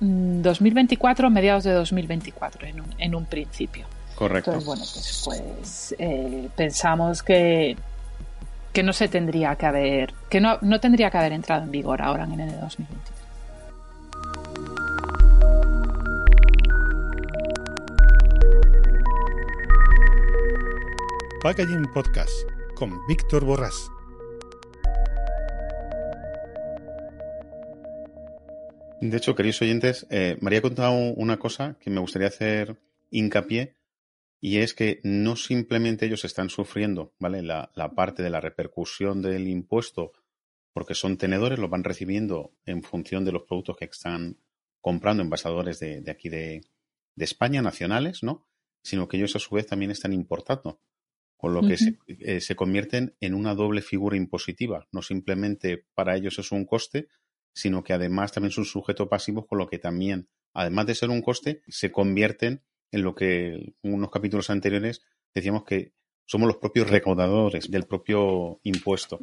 2024, 0.00 1.28
mm, 1.28 1.32
mediados 1.32 1.64
de 1.64 1.72
2024 1.72 2.66
en 2.66 2.80
un, 2.80 2.94
en 2.98 3.14
un 3.14 3.26
principio. 3.26 3.86
Correcto. 4.18 4.50
Entonces, 4.50 4.66
bueno, 4.66 4.82
pues, 4.82 5.22
pues 5.24 5.94
eh, 5.96 6.48
pensamos 6.56 7.22
que, 7.22 7.76
que 8.72 8.82
no 8.82 8.92
se 8.92 9.06
tendría 9.06 9.54
que 9.54 9.64
haber, 9.64 10.12
que 10.28 10.40
no, 10.40 10.58
no 10.60 10.80
tendría 10.80 11.08
que 11.08 11.18
haber 11.18 11.32
entrado 11.32 11.62
en 11.62 11.70
vigor 11.70 12.02
ahora 12.02 12.24
en 12.24 12.32
enero 12.32 12.50
de 12.50 12.58
2023. 12.58 13.18
Packaging 21.40 21.86
Podcast 21.94 22.32
con 22.74 22.98
Víctor 23.06 23.44
Borrás. 23.44 23.88
De 29.00 29.16
hecho, 29.16 29.36
queridos 29.36 29.62
oyentes, 29.62 30.08
eh, 30.10 30.36
María 30.40 30.58
ha 30.58 30.62
contado 30.62 30.90
una 31.14 31.36
cosa 31.36 31.76
que 31.78 31.88
me 31.90 32.00
gustaría 32.00 32.26
hacer 32.26 32.76
hincapié 33.12 33.77
y 34.40 34.58
es 34.58 34.74
que 34.74 35.00
no 35.02 35.36
simplemente 35.36 36.06
ellos 36.06 36.24
están 36.24 36.48
sufriendo, 36.48 37.14
¿vale? 37.18 37.42
La, 37.42 37.70
parte 37.96 38.22
de 38.22 38.30
la 38.30 38.40
repercusión 38.40 39.20
del 39.22 39.48
impuesto 39.48 40.12
porque 40.72 40.94
son 40.94 41.18
tenedores, 41.18 41.58
lo 41.58 41.68
van 41.68 41.82
recibiendo 41.82 42.52
en 42.64 42.84
función 42.84 43.24
de 43.24 43.32
los 43.32 43.42
productos 43.42 43.76
que 43.76 43.86
están 43.86 44.38
comprando 44.80 45.24
envasadores 45.24 45.80
de, 45.80 46.02
de 46.02 46.10
aquí 46.10 46.28
de, 46.28 46.62
de, 47.16 47.24
España, 47.24 47.62
nacionales, 47.62 48.22
¿no? 48.22 48.46
Sino 48.84 49.08
que 49.08 49.16
ellos 49.16 49.34
a 49.34 49.40
su 49.40 49.56
vez 49.56 49.66
también 49.66 49.90
están 49.90 50.12
importando, 50.12 50.80
con 51.36 51.52
lo 51.52 51.62
que 51.62 51.76
se, 51.76 51.98
eh, 52.06 52.40
se 52.40 52.54
convierten 52.54 53.16
en 53.18 53.34
una 53.34 53.56
doble 53.56 53.82
figura 53.82 54.16
impositiva. 54.16 54.86
No 54.92 55.02
simplemente 55.02 55.84
para 55.94 56.16
ellos 56.16 56.38
es 56.38 56.52
un 56.52 56.64
coste, 56.64 57.08
sino 57.52 57.82
que 57.82 57.92
además 57.92 58.30
también 58.30 58.52
son 58.52 58.64
sujetos 58.64 59.08
pasivos, 59.08 59.46
con 59.48 59.58
lo 59.58 59.66
que 59.66 59.80
también, 59.80 60.28
además 60.52 60.86
de 60.86 60.94
ser 60.94 61.10
un 61.10 61.22
coste, 61.22 61.62
se 61.66 61.90
convierten 61.90 62.62
en 62.92 63.02
lo 63.02 63.14
que 63.14 63.74
unos 63.82 64.10
capítulos 64.10 64.50
anteriores 64.50 65.02
decíamos 65.34 65.64
que 65.64 65.92
somos 66.26 66.46
los 66.46 66.58
propios 66.58 66.90
recaudadores 66.90 67.70
del 67.70 67.84
propio 67.84 68.60
impuesto. 68.62 69.18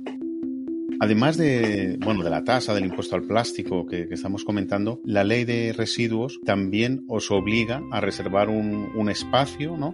Además 1.00 1.38
de, 1.38 1.98
bueno, 2.00 2.24
de 2.24 2.30
la 2.30 2.44
tasa 2.44 2.74
del 2.74 2.86
impuesto 2.86 3.16
al 3.16 3.24
plástico 3.24 3.86
que, 3.86 4.08
estamos 4.10 4.46
comentando, 4.46 5.02
la 5.04 5.24
ley 5.24 5.44
de 5.44 5.74
residuos 5.74 6.40
también 6.46 7.06
os 7.10 7.32
obliga 7.32 7.82
a 7.92 8.00
reservar 8.00 8.50
un, 8.50 9.10
espacio 9.10 9.78
¿no? 9.78 9.92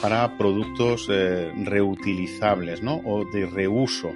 para 0.00 0.36
productos 0.38 1.08
eh, 1.10 1.50
reutilizables 1.64 2.82
¿no? 2.82 3.00
o 3.04 3.24
de 3.32 3.46
reuso. 3.46 4.12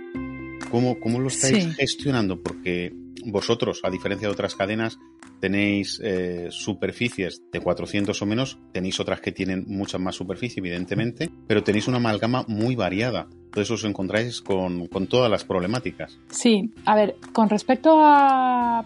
¿Cómo, 0.71 1.01
cómo 1.01 1.19
lo 1.21 1.29
estáis 1.29 1.75
gestionando? 1.75 2.41
Porque 2.43 2.93
vosotros, 3.25 3.81
a 3.83 3.91
diferencia 3.91 4.29
de 4.29 4.33
otras 4.33 4.55
cadenas, 4.55 4.99
tenéis 5.41 6.01
eh, 6.03 6.49
superficies 6.51 7.43
de 7.53 7.61
400 7.61 8.21
o 8.21 8.27
menos, 8.27 8.59
tenéis 8.73 9.01
otras 9.01 9.21
que 9.21 9.33
tienen 9.33 9.65
mucha 9.67 9.99
más 9.99 10.15
superficie, 10.15 10.61
evidentemente, 10.61 11.31
pero 11.47 11.63
tenéis 11.63 11.89
una 11.89 11.99
amalgama 11.99 12.45
muy 12.49 12.77
variada. 12.77 13.29
Entonces 13.47 13.71
os 13.71 13.85
encontráis 13.85 14.43
con, 14.43 14.89
todas 15.09 15.31
las 15.31 15.45
problemáticas. 15.45 16.19
Sí, 16.29 16.73
a 16.85 16.95
ver, 16.95 17.17
con 17.33 17.49
respecto 17.49 17.97
a, 18.01 18.85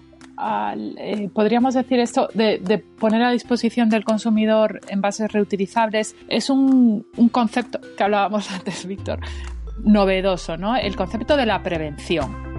eh, 0.99 1.29
podríamos 1.33 1.75
decir 1.75 1.99
esto 1.99 2.29
de, 2.35 2.85
poner 2.99 3.23
a 3.23 3.31
disposición 3.31 3.89
del 3.89 4.05
consumidor 4.05 4.81
envases 4.89 5.33
reutilizables 5.33 6.15
es 6.29 6.51
un, 6.51 7.07
un 7.17 7.29
concepto 7.29 7.81
que 7.97 8.03
hablábamos 8.03 8.51
antes, 8.53 8.87
Víctor, 8.87 9.21
novedoso, 9.85 10.57
¿no? 10.57 10.77
El 10.77 10.97
concepto 10.97 11.37
de 11.37 11.47
la 11.47 11.63
prevención. 11.63 12.50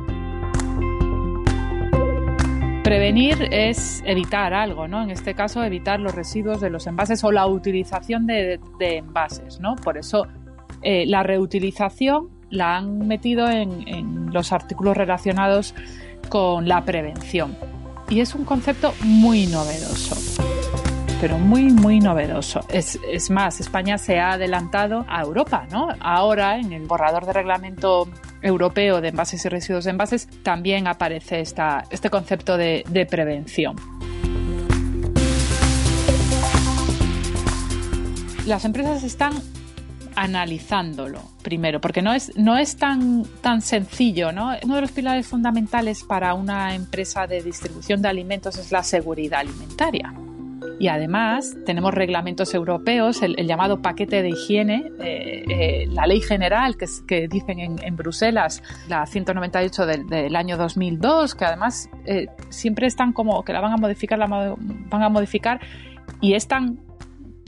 Prevenir 2.91 3.47
es 3.51 4.03
evitar 4.05 4.53
algo, 4.53 4.85
¿no? 4.85 5.01
En 5.01 5.11
este 5.11 5.33
caso, 5.33 5.63
evitar 5.63 6.01
los 6.01 6.13
residuos 6.13 6.59
de 6.59 6.69
los 6.69 6.87
envases 6.87 7.23
o 7.23 7.31
la 7.31 7.47
utilización 7.47 8.27
de, 8.27 8.59
envases, 8.81 9.61
¿no? 9.61 9.77
Por 9.77 9.97
eso 9.97 10.27
eh, 10.81 11.05
la 11.07 11.23
reutilización 11.23 12.27
la 12.49 12.75
han 12.75 13.07
metido 13.07 13.49
en, 13.49 14.33
los 14.33 14.51
artículos 14.51 14.97
relacionados 14.97 15.73
con 16.27 16.67
la 16.67 16.83
prevención. 16.83 17.55
Y 18.09 18.19
es 18.19 18.35
un 18.35 18.43
concepto 18.43 18.93
muy 19.05 19.47
novedoso 19.47 20.43
pero 21.21 21.37
muy, 21.37 21.71
muy 21.71 21.99
novedoso. 21.99 22.61
Es, 22.67 22.99
es, 23.07 23.29
más, 23.29 23.59
España 23.61 23.99
se 23.99 24.19
ha 24.19 24.31
adelantado 24.31 25.05
a 25.07 25.21
Europa, 25.21 25.67
¿no? 25.71 25.89
Ahora, 25.99 26.57
en 26.57 26.73
el 26.73 26.87
borrador 26.87 27.27
de 27.27 27.33
reglamento 27.33 28.09
europeo 28.41 29.01
de 29.01 29.09
envases 29.09 29.45
y 29.45 29.49
residuos 29.49 29.85
de 29.85 29.91
envases, 29.91 30.27
también 30.43 30.87
aparece 30.87 31.41
esta, 31.41 31.85
este 31.89 32.09
concepto 32.09 32.57
de, 32.57 33.07
prevención. 33.09 33.75
Las 38.45 38.65
empresas 38.65 39.03
están 39.03 39.33
analizándolo 40.15 41.21
primero, 41.41 41.79
porque 41.79 42.01
no 42.01 42.13
es, 42.13 42.35
no 42.37 42.57
es 42.57 42.75
tan, 42.75 43.25
tan 43.41 43.61
sencillo. 43.61 44.31
¿no? 44.31 44.51
Uno 44.63 44.75
de 44.75 44.81
los 44.81 44.91
pilares 44.91 45.27
fundamentales 45.27 46.03
para 46.03 46.33
una 46.33 46.75
empresa 46.75 47.27
de 47.27 47.41
distribución 47.41 48.01
de 48.01 48.09
alimentos 48.09 48.57
es 48.57 48.71
la 48.71 48.83
seguridad 48.83 49.41
alimentaria. 49.41 50.13
Y 50.79 50.87
además 50.87 51.55
tenemos 51.65 51.93
reglamentos 51.93 52.53
europeos, 52.53 53.21
el, 53.21 53.35
llamado 53.47 53.81
paquete 53.81 54.21
de 54.21 54.29
higiene, 54.29 54.91
eh, 54.99 55.43
eh, 55.49 55.87
la 55.91 56.07
ley 56.07 56.21
general 56.21 56.75
que, 56.77 57.27
dicen 57.27 57.59
en, 57.59 57.95
Bruselas, 57.95 58.63
la 58.87 59.05
198 59.05 59.85
del, 59.85 60.35
año 60.35 60.57
2002, 60.57 61.35
que 61.35 61.45
además 61.45 61.89
eh, 62.05 62.27
siempre 62.49 62.87
están 62.87 63.13
como 63.13 63.43
que 63.43 63.53
la 63.53 63.61
van 63.61 63.73
a 63.73 63.77
modificar, 63.77 64.17
la 64.17 64.27
van 64.27 65.03
a 65.03 65.09
modificar 65.09 65.59
y 66.19 66.33
están 66.33 66.79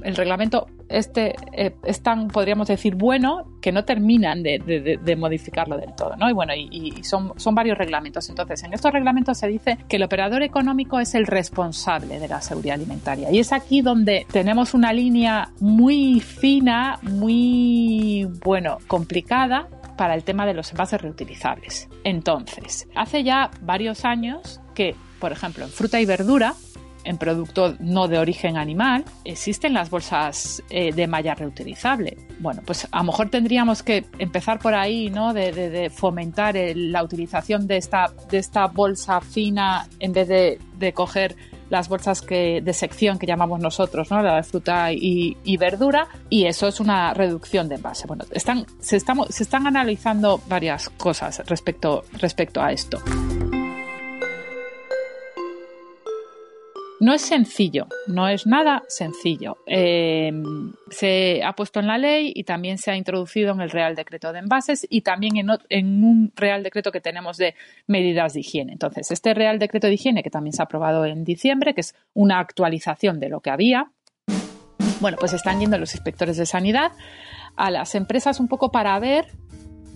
el 0.04 0.16
reglamento 0.16 0.68
este 0.94 1.36
eh, 1.52 1.76
es 1.84 2.02
tan, 2.02 2.28
podríamos 2.28 2.68
decir, 2.68 2.96
bueno 2.96 3.54
que 3.62 3.72
no 3.72 3.86
terminan 3.86 4.44
de, 4.44 5.16
modificarlo 5.18 5.78
del 5.78 5.96
todo, 5.96 6.16
¿no? 6.18 6.30
Y 6.30 6.34
bueno, 6.34 6.54
y, 6.54 7.04
son, 7.04 7.34
son 7.38 7.56
varios 7.56 7.78
reglamentos. 7.78 8.30
Entonces, 8.30 8.64
en 8.64 8.74
estos 8.74 8.92
reglamentos 8.92 9.38
se 9.38 9.48
dice 9.48 9.78
que 9.88 9.96
el 9.96 10.04
operador 10.04 10.44
económico 10.44 11.00
es 11.00 11.16
el 11.16 11.26
responsable 11.26 12.20
de 12.20 12.28
la 12.28 12.42
seguridad 12.42 12.76
alimentaria. 12.76 13.32
Y 13.32 13.40
es 13.40 13.54
aquí 13.54 13.82
donde 13.82 14.28
tenemos 14.32 14.74
una 14.74 14.92
línea 14.92 15.50
muy 15.60 16.20
fina, 16.20 17.00
muy, 17.02 18.28
bueno, 18.44 18.78
complicada 18.88 19.68
para 19.98 20.16
el 20.16 20.24
tema 20.24 20.46
de 20.46 20.54
los 20.54 20.72
envases 20.72 21.02
reutilizables. 21.02 21.88
Entonces, 22.04 22.88
hace 22.96 23.24
ya 23.24 23.50
varios 23.62 24.06
años 24.06 24.60
que, 24.76 24.96
por 25.20 25.32
ejemplo, 25.32 25.64
en 25.64 25.70
fruta 25.70 26.02
y 26.02 26.06
verdura, 26.06 26.56
en 27.04 27.18
producto 27.18 27.76
no 27.80 28.08
de 28.08 28.18
origen 28.18 28.58
animal, 28.58 29.06
existen 29.24 29.74
las 29.74 29.90
bolsas 29.90 30.64
eh, 30.70 30.94
de 30.94 31.08
malla 31.08 31.36
reutilizable. 31.36 32.18
Bueno, 32.40 32.62
pues 32.66 32.88
a 32.92 32.98
lo 33.00 33.04
mejor 33.06 33.30
tendríamos 33.30 33.84
que 33.84 34.06
empezar 34.20 34.60
por 34.60 34.74
ahí, 34.74 35.10
¿no? 35.10 35.34
De, 35.34 35.92
fomentar 35.94 36.56
la 36.76 37.04
utilización 37.04 37.68
de 37.68 37.78
esta, 37.78 38.12
de 38.30 38.38
esta 38.38 38.68
bolsa 38.68 39.22
fina 39.22 39.88
en 40.00 40.14
vez 40.14 40.28
de, 40.28 40.60
coger 40.94 41.36
las 41.70 41.88
bolsas 41.88 42.22
que, 42.22 42.62
de 42.62 42.74
sección 42.74 43.18
que 43.18 43.26
llamamos 43.26 43.60
nosotros, 43.62 44.12
¿no? 44.12 44.22
la 44.22 44.36
de 44.36 44.44
fruta 44.44 44.92
y, 44.92 45.58
verdura, 45.58 46.08
y 46.30 46.46
eso 46.46 46.68
es 46.68 46.82
una 46.82 47.14
reducción 47.14 47.70
de 47.70 47.76
envase. 47.76 48.06
Bueno, 48.06 48.26
se, 48.82 49.00
se 49.00 49.44
están 49.44 49.68
analizando 49.68 50.42
varias 50.48 50.90
cosas 50.90 51.42
respecto, 51.48 52.04
respecto 52.20 52.62
a 52.62 52.74
esto. 52.74 53.02
No 57.04 57.14
es 57.14 57.22
sencillo, 57.22 57.88
no 58.08 58.30
es 58.30 58.48
nada 58.48 58.84
sencillo. 58.88 59.58
Em, 59.66 60.72
se 60.90 61.44
ha 61.44 61.52
puesto 61.52 61.82
en 61.82 61.88
la 61.88 61.98
ley 61.98 62.32
y 62.34 62.46
también 62.46 62.78
se 62.78 62.92
ha 62.92 62.96
introducido 62.96 63.52
en 63.52 63.60
el 63.60 63.72
Real 63.72 63.94
Decreto 63.94 64.32
de 64.32 64.40
Envases 64.40 64.88
y 64.90 65.02
también 65.02 65.34
en, 65.70 66.04
un 66.06 66.32
Real 66.34 66.64
Decreto 66.64 66.94
que 66.94 67.02
tenemos 67.02 67.36
de 67.36 67.56
medidas 67.88 68.36
de 68.36 68.40
higiene. 68.40 68.72
Entonces, 68.72 69.12
este 69.12 69.34
Real 69.34 69.60
Decreto 69.60 69.88
de 69.88 69.96
Higiene, 69.96 70.24
que 70.24 70.30
también 70.30 70.54
se 70.54 70.62
ha 70.62 70.64
aprobado 70.64 71.04
en 71.04 71.26
diciembre, 71.26 71.74
que 71.74 71.82
es 71.82 71.94
una 72.14 72.40
actualización 72.40 73.20
de 73.20 73.28
lo 73.28 73.42
que 73.42 73.50
había, 73.50 73.92
bueno, 75.02 75.18
pues 75.20 75.34
están 75.34 75.60
yendo 75.60 75.78
los 75.78 75.96
inspectores 75.96 76.38
de 76.38 76.46
sanidad 76.46 76.94
a 77.58 77.70
las 77.70 77.96
empresas 77.96 78.40
un 78.40 78.48
poco 78.48 78.72
para 78.72 78.98
ver 79.00 79.26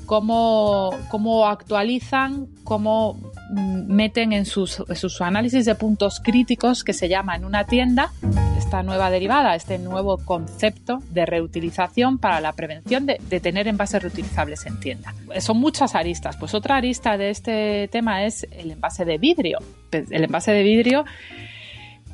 cómo, 0.06 0.90
cómo 1.08 1.48
actualizan, 1.48 2.48
cómo 2.66 3.18
meten 3.50 4.34
en 4.34 4.46
sus, 4.46 4.82
análisis 5.22 5.66
de 5.66 5.76
puntos 5.76 6.20
críticos 6.20 6.84
que 6.84 6.94
se 6.94 7.08
llama 7.08 7.36
en 7.36 7.46
una 7.46 7.66
tienda 7.66 8.12
esta 8.58 8.84
nueva 8.84 9.10
derivada, 9.10 9.56
este 9.56 9.78
nuevo 9.78 10.18
concepto 10.18 11.00
de 11.12 11.26
reutilización 11.26 12.18
para 12.18 12.42
la 12.42 12.54
prevención 12.54 13.06
de, 13.06 13.20
de, 13.30 13.40
tener 13.40 13.68
envases 13.68 14.02
reutilizables 14.04 14.66
en 14.66 14.80
tienda. 14.80 15.14
Son 15.40 15.58
muchas 15.58 15.96
aristas. 15.96 16.36
Pues 16.38 16.54
otra 16.54 16.76
arista 16.78 17.18
de 17.18 17.30
este 17.30 17.88
tema 17.92 18.26
es 18.26 18.48
el 18.52 18.72
envase 18.72 19.06
de 19.06 19.18
vidrio. 19.18 19.60
El 19.92 20.24
envase 20.24 20.52
de 20.52 20.64
vidrio 20.64 21.06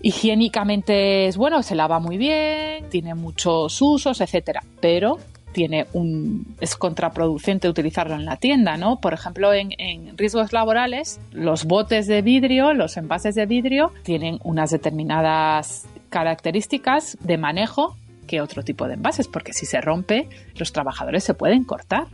higiénicamente 0.03 1.27
es 1.27 1.37
bueno, 1.37 1.63
se 1.63 1.75
lava 1.75 1.99
muy 1.99 2.17
bien, 2.17 2.89
tiene 2.89 3.15
muchos 3.15 3.81
usos, 3.81 4.19
etcétera, 4.21 4.61
pero 4.81 5.17
tiene 5.53 5.88
un, 5.93 6.55
es 6.60 6.75
contraproducente 6.75 7.69
utilizarlo 7.69 8.15
en 8.15 8.25
la 8.25 8.38
tienda, 8.38 8.75
¿no? 8.75 9.00
Por 9.00 9.13
ejemplo, 9.13 9.53
en, 9.53 10.17
riesgos 10.17 10.51
laborales, 10.51 11.19
los 11.31 11.65
botes 11.65 12.07
de 12.07 12.22
vidrio, 12.22 12.74
los 12.74 12.98
envases 12.98 13.36
de 13.36 13.45
vidrio, 13.45 13.91
tienen 14.03 14.39
unas 14.43 14.72
determinadas 14.72 15.88
características 16.10 17.17
de 17.22 17.38
manejo 17.38 17.95
que 18.27 18.41
otro 18.41 18.63
tipo 18.63 18.88
de 18.88 18.95
envases, 18.95 19.27
porque 19.27 19.53
si 19.53 19.65
se 19.65 19.79
rompe, 19.79 20.27
los 20.55 20.74
trabajadores 20.74 21.24
se 21.24 21.33
pueden 21.33 21.63
cortar. 21.63 22.07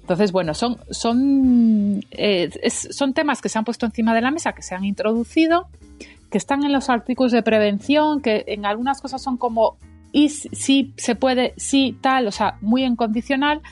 Entonces, 0.00 0.32
bueno, 0.32 0.54
son, 0.54 0.78
son, 0.90 2.02
eh, 2.12 2.50
son 2.70 3.12
temas 3.12 3.42
que 3.42 3.50
se 3.50 3.58
han 3.58 3.64
puesto 3.64 3.84
encima 3.84 4.14
de 4.14 4.22
la 4.22 4.30
mesa, 4.30 4.52
que 4.52 4.62
se 4.62 4.74
han 4.74 4.84
introducido, 4.84 5.68
que 6.30 6.38
están 6.38 6.64
en 6.64 6.72
los 6.72 6.88
artículos 6.88 7.32
de 7.32 7.42
prevención, 7.42 8.20
que 8.20 8.44
en 8.46 8.64
algunas 8.64 9.00
cosas 9.00 9.22
son 9.22 9.36
como 9.36 9.76
y 10.12 10.28
si 10.30 10.94
se 10.96 11.14
puede, 11.14 11.54
si 11.56 11.96
tal, 12.00 12.26
o 12.26 12.32
sea, 12.32 12.56
muy 12.60 12.84
en 12.84 12.96
condicional, 12.96 13.62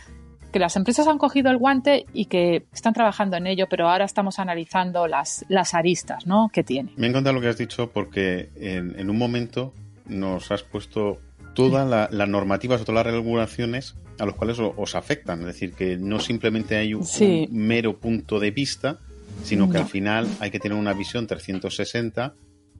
que 0.52 0.58
las 0.58 0.76
empresas 0.76 1.06
han 1.06 1.18
cogido 1.18 1.50
el 1.50 1.58
guante 1.58 2.06
y 2.12 2.26
que 2.26 2.64
están 2.72 2.94
trabajando 2.94 3.36
en 3.36 3.46
ello, 3.46 3.66
pero 3.68 3.90
ahora 3.90 4.04
estamos 4.04 4.38
analizando 4.38 5.06
las, 5.06 5.44
las 5.48 5.74
aristas 5.74 6.26
¿no? 6.26 6.48
que 6.52 6.62
tiene. 6.62 6.92
Me 6.96 7.06
encanta 7.06 7.32
lo 7.32 7.40
que 7.40 7.48
has 7.48 7.58
dicho 7.58 7.90
porque 7.92 8.48
en, 8.56 9.10
un 9.10 9.18
momento 9.18 9.74
nos 10.06 10.50
has 10.50 10.62
puesto 10.62 11.18
todas 11.54 12.10
las 12.10 12.28
normativas 12.28 12.80
o 12.80 12.84
todas 12.84 13.04
las 13.04 13.14
regulaciones 13.14 13.96
a 14.18 14.24
los 14.24 14.34
cuales 14.34 14.58
os, 14.58 14.94
afectan. 14.94 15.40
Es 15.40 15.46
decir, 15.46 15.72
que 15.74 15.98
no 15.98 16.20
simplemente 16.20 16.76
hay 16.76 16.94
un, 16.94 17.06
mero 17.50 17.98
punto 17.98 18.40
de 18.40 18.50
vista, 18.50 18.98
sino 19.42 19.68
que 19.68 19.78
al 19.78 19.86
final 19.86 20.26
hay 20.40 20.50
que 20.50 20.58
tener 20.58 20.78
una 20.78 20.94
visión 20.94 21.26
360 21.26 22.34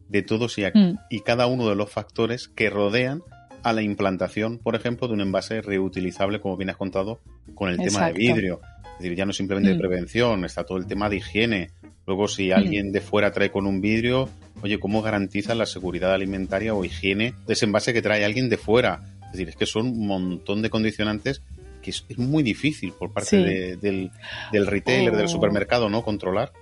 de 0.08 0.22
todos 0.22 0.56
y, 0.56 0.64
mm. 0.64 0.98
y 1.10 1.20
cada 1.20 1.46
uno 1.46 1.68
de 1.68 1.74
los 1.74 1.90
factores 1.90 2.48
que 2.48 2.70
rodean 2.70 3.22
a 3.62 3.72
la 3.72 3.82
implantación, 3.82 4.58
por 4.58 4.74
ejemplo, 4.74 5.08
de 5.08 5.14
un 5.14 5.20
envase 5.20 5.60
reutilizable, 5.60 6.40
como 6.40 6.56
bien 6.56 6.70
has 6.70 6.76
contado, 6.76 7.20
con 7.54 7.68
el 7.68 7.78
tema 7.78 8.06
de 8.06 8.12
vidrio. 8.12 8.60
Es 8.96 9.02
decir, 9.02 9.16
ya 9.16 9.26
no 9.26 9.32
simplemente 9.32 9.70
de 9.70 9.76
mm. 9.76 9.78
prevención, 9.78 10.44
está 10.44 10.64
todo 10.64 10.78
el 10.78 10.86
tema 10.86 11.08
de 11.08 11.16
higiene. 11.16 11.70
Luego, 12.06 12.28
si 12.28 12.48
mm. 12.48 12.52
alguien 12.52 12.92
de 12.92 13.00
fuera 13.00 13.32
trae 13.32 13.50
con 13.50 13.66
un 13.66 13.80
vidrio, 13.80 14.28
oye, 14.62 14.78
¿cómo 14.78 15.02
garantiza 15.02 15.54
la 15.54 15.66
seguridad 15.66 16.12
alimentaria 16.14 16.74
o 16.74 16.84
higiene 16.84 17.34
de 17.46 17.52
ese 17.52 17.66
envase 17.66 17.92
que 17.92 18.02
trae 18.02 18.24
alguien 18.24 18.48
de 18.48 18.56
fuera? 18.56 19.02
Es 19.26 19.32
decir, 19.32 19.48
es 19.48 19.56
que 19.56 19.66
son 19.66 19.88
un 19.88 20.06
montón 20.06 20.62
de 20.62 20.70
condicionantes 20.70 21.42
que 21.82 21.90
es, 21.90 22.18
muy 22.18 22.42
difícil 22.42 22.92
por 22.92 23.12
parte 23.12 23.76
del, 23.76 24.10
del 24.50 24.66
retailer, 24.66 25.14
del 25.14 25.26
oh. 25.26 25.28
supermercado, 25.28 25.88
¿no? 25.88 26.02
Controlar. 26.02 26.52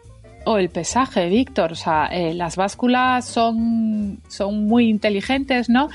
O 0.47 0.59
el 0.59 0.69
pesaje, 0.69 1.29
Víctor. 1.29 1.73
O 1.73 1.75
sea, 1.75 2.07
eh, 2.07 2.35
las 2.35 2.57
básculas 2.57 3.27
son, 3.27 4.21
son 4.29 4.67
muy 4.67 4.89
inteligentes, 4.89 5.71
¿no? 5.71 5.89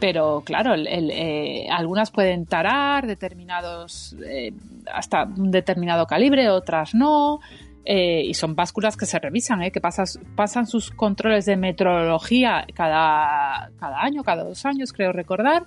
Pero 0.00 0.42
claro, 0.44 0.74
eh, 0.74 1.66
algunas 1.70 2.10
pueden 2.10 2.46
tarar 2.46 3.06
determinados, 3.06 4.16
eh, 4.26 4.52
hasta 4.92 5.24
un 5.24 5.50
determinado 5.52 6.06
calibre, 6.06 6.50
otras 6.50 6.94
no. 6.94 7.40
y 7.84 8.34
son 8.34 8.54
básculas 8.54 8.96
que 8.96 9.06
se 9.06 9.18
revisan, 9.18 9.60
que 9.70 9.80
pasan 9.80 10.66
sus 10.66 10.90
controles 10.90 11.46
de 11.46 11.56
metrología 11.56 12.64
cada, 12.74 13.70
cada 13.78 14.02
año, 14.02 14.22
cada 14.22 14.44
dos 14.44 14.64
años, 14.66 14.92
creo 14.92 15.12
recordar. 15.12 15.64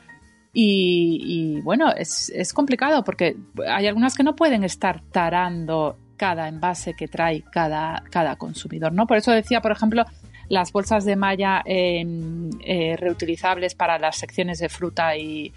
Y, 0.53 1.19
y, 1.21 1.61
bueno, 1.61 1.91
es, 1.91 2.29
es, 2.33 2.53
complicado 2.53 3.03
porque 3.03 3.35
hay 3.67 3.87
algunas 3.87 4.15
que 4.15 4.23
no 4.23 4.37
pueden 4.37 4.63
estar 4.63 5.01
tarando 5.11 5.97
cada 6.17 6.47
envase 6.47 6.93
que 6.93 7.07
trae 7.07 7.43
cada, 7.51 8.03
cada 8.09 8.35
consumidor, 8.35 8.93
¿no? 8.93 9.07
Por 9.07 9.17
eso 9.17 9.31
decía, 9.31 9.61
por 9.61 9.71
ejemplo, 9.71 10.05
las 10.49 10.71
bolsas 10.71 11.05
de 11.05 11.15
malla 11.15 11.61
em, 11.65 12.49
eh, 12.63 12.95
reutilizables 12.97 13.75
para 13.75 13.99
las 13.99 14.17
secciones 14.17 14.59
de 14.59 14.69
fruta 14.69 15.17
y, 15.17 15.51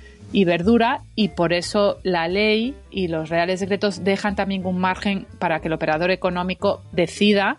verdura 0.44 1.00
y 1.14 1.28
por 1.28 1.52
eso 1.52 1.98
la 2.02 2.28
ley 2.28 2.74
y 2.90 3.08
los 3.08 3.30
reales 3.30 3.60
decretos 3.60 4.04
dejan 4.04 4.36
también 4.36 4.66
un 4.66 4.78
margen 4.78 5.26
para 5.38 5.60
que 5.60 5.68
el 5.68 5.72
operador 5.72 6.10
económico 6.10 6.82
decida 6.92 7.58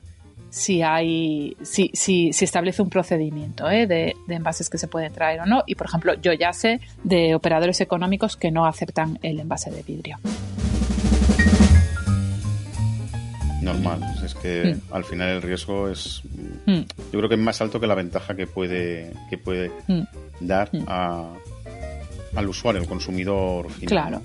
si 0.51 0.83
hay 0.83 1.57
si, 1.63 1.89
si, 1.93 2.29
establece 2.29 2.81
un 2.81 2.89
procedimiento 2.89 3.69
¿eh? 3.69 3.87
de, 3.87 4.15
envases 4.27 4.69
que 4.69 4.77
se 4.77 4.87
pueden 4.87 5.13
traer 5.13 5.41
o 5.41 5.45
no 5.47 5.63
y 5.65 5.75
por 5.75 5.87
ejemplo 5.87 6.13
yo 6.21 6.31
ya 6.33 6.53
sé 6.53 6.79
de 7.03 7.33
operadores 7.33 7.81
económicos 7.81 8.37
que 8.37 8.51
no 8.51 8.65
aceptan 8.65 9.17
el 9.23 9.39
envase 9.39 9.71
de 9.71 9.81
vidrio 9.81 10.17
normal. 13.73 14.01
Es 14.23 14.35
que 14.35 14.75
mm. 14.75 14.93
al 14.93 15.03
final 15.03 15.29
el 15.29 15.41
riesgo 15.41 15.89
es. 15.89 16.21
Mm. 16.65 16.81
Yo 17.11 17.19
creo 17.19 17.29
que 17.29 17.35
es 17.35 17.41
más 17.41 17.61
alto 17.61 17.79
que 17.79 17.87
la 17.87 17.95
ventaja 17.95 18.35
que 18.35 18.47
puede, 18.47 19.13
que 19.29 19.37
puede 19.37 19.71
mm. 19.87 20.01
dar 20.41 20.69
a, 20.87 21.29
al 22.35 22.49
usuario, 22.49 22.81
al 22.81 22.87
consumidor 22.87 23.69
final. 23.71 23.87
Claro. 23.87 24.21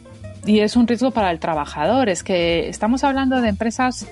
Y 0.47 0.61
es 0.61 0.77
un 0.77 0.87
riesgo 0.87 1.11
para 1.11 1.31
el 1.31 1.39
trabajador. 1.39 2.09
Es 2.09 2.23
que 2.23 2.69
estamos 2.69 3.05
hablando 3.05 3.41
de 3.41 3.49
empresas 3.49 4.07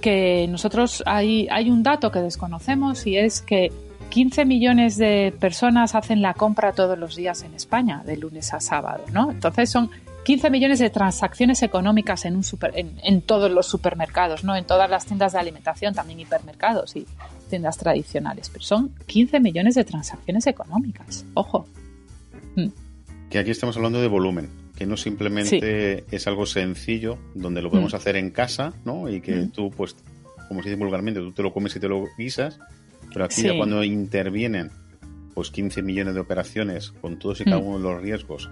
que 0.00 0.46
nosotros 0.48 1.02
hay, 1.06 1.48
hay 1.50 1.70
un 1.70 1.82
dato 1.82 2.10
que 2.10 2.20
desconocemos 2.20 3.06
y 3.06 3.16
es 3.16 3.42
que 3.42 3.72
15 4.10 4.44
millones 4.44 4.96
de 4.96 5.34
personas 5.38 5.94
hacen 5.94 6.22
la 6.22 6.34
compra 6.34 6.72
todos 6.72 6.98
los 6.98 7.16
días 7.16 7.42
en 7.42 7.54
España, 7.54 8.02
de 8.06 8.16
lunes 8.16 8.54
a 8.54 8.60
sábado, 8.60 9.04
¿no? 9.12 9.30
Entonces 9.30 9.70
son 9.70 9.90
15 10.28 10.50
millones 10.50 10.78
de 10.78 10.90
transacciones 10.90 11.62
económicas 11.62 12.26
en, 12.26 12.36
un 12.36 12.44
super, 12.44 12.74
en, 12.74 13.22
todos 13.22 13.50
los 13.50 13.66
supermercados, 13.66 14.44
¿no? 14.44 14.54
en 14.56 14.66
todas 14.66 14.90
las 14.90 15.06
tiendas 15.06 15.32
de 15.32 15.38
alimentación, 15.38 15.94
también 15.94 16.20
hipermercados 16.20 16.96
y 16.96 17.06
tiendas 17.48 17.78
tradicionales. 17.78 18.50
Pero 18.50 18.62
son 18.62 18.94
15 19.06 19.40
millones 19.40 19.74
de 19.74 19.84
transacciones 19.84 20.46
económicas. 20.46 21.24
Ojo. 21.32 21.66
Mm. 22.56 22.66
Que 23.30 23.38
aquí 23.38 23.52
estamos 23.52 23.74
hablando 23.78 24.02
de 24.02 24.08
volumen, 24.08 24.50
que 24.76 24.84
no 24.84 24.98
simplemente 24.98 26.04
es 26.14 26.26
algo 26.26 26.44
sencillo 26.44 27.16
donde 27.34 27.62
lo 27.62 27.70
podemos 27.70 27.94
mm. 27.94 27.96
hacer 27.96 28.16
en 28.16 28.28
casa, 28.30 28.74
¿no? 28.84 29.08
Y 29.08 29.22
que 29.22 29.34
mm. 29.34 29.50
tú, 29.52 29.70
pues, 29.70 29.96
como 30.46 30.62
se 30.62 30.68
dice 30.68 30.78
vulgarmente, 30.78 31.20
tú 31.20 31.32
te 31.32 31.42
lo 31.42 31.54
comes 31.54 31.74
y 31.74 31.80
te 31.80 31.88
lo 31.88 32.04
guisas, 32.18 32.60
pero 33.14 33.24
aquí 33.24 33.44
ya 33.44 33.56
cuando 33.56 33.82
intervienen 33.82 34.70
pues 35.32 35.50
15 35.50 35.80
millones 35.80 36.12
de 36.12 36.20
operaciones 36.20 36.90
con 36.90 37.18
todos 37.18 37.40
y 37.40 37.44
cada 37.44 37.56
uno 37.56 37.78
de 37.78 37.84
los 37.84 38.02
riesgos 38.02 38.50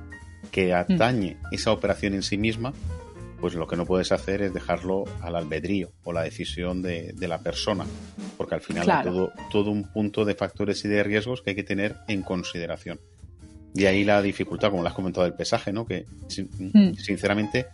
que 0.50 0.74
atañe 0.74 1.36
esa 1.52 1.72
operación 1.72 2.14
en 2.14 2.22
sí 2.22 2.38
misma, 2.38 2.72
pues 3.40 3.54
lo 3.54 3.66
que 3.66 3.76
no 3.76 3.86
puedes 3.86 4.12
hacer 4.12 4.42
es 4.42 4.54
dejarlo 4.54 5.04
al 5.20 5.36
albedrío 5.36 5.92
o 6.04 6.12
la 6.12 6.22
decisión 6.22 6.82
de, 6.82 7.14
la 7.20 7.38
persona, 7.38 7.84
porque 8.36 8.54
al 8.54 8.60
final 8.60 8.90
hay 8.90 9.04
todo, 9.04 9.32
todo 9.50 9.70
un 9.70 9.84
punto 9.84 10.24
de 10.24 10.34
factores 10.34 10.84
y 10.84 10.88
de 10.88 11.02
riesgos 11.02 11.42
que 11.42 11.50
hay 11.50 11.56
que 11.56 11.62
tener 11.62 11.96
en 12.08 12.22
consideración. 12.22 12.98
De 13.74 13.88
ahí 13.88 14.04
la 14.04 14.22
dificultad, 14.22 14.70
como 14.70 14.82
lo 14.82 14.88
has 14.88 14.94
comentado, 14.94 15.24
del 15.24 15.34
pesaje, 15.34 15.72
¿no? 15.72 15.86
Que 15.86 16.06
mm. 16.58 16.94
sinceramente 16.94 17.66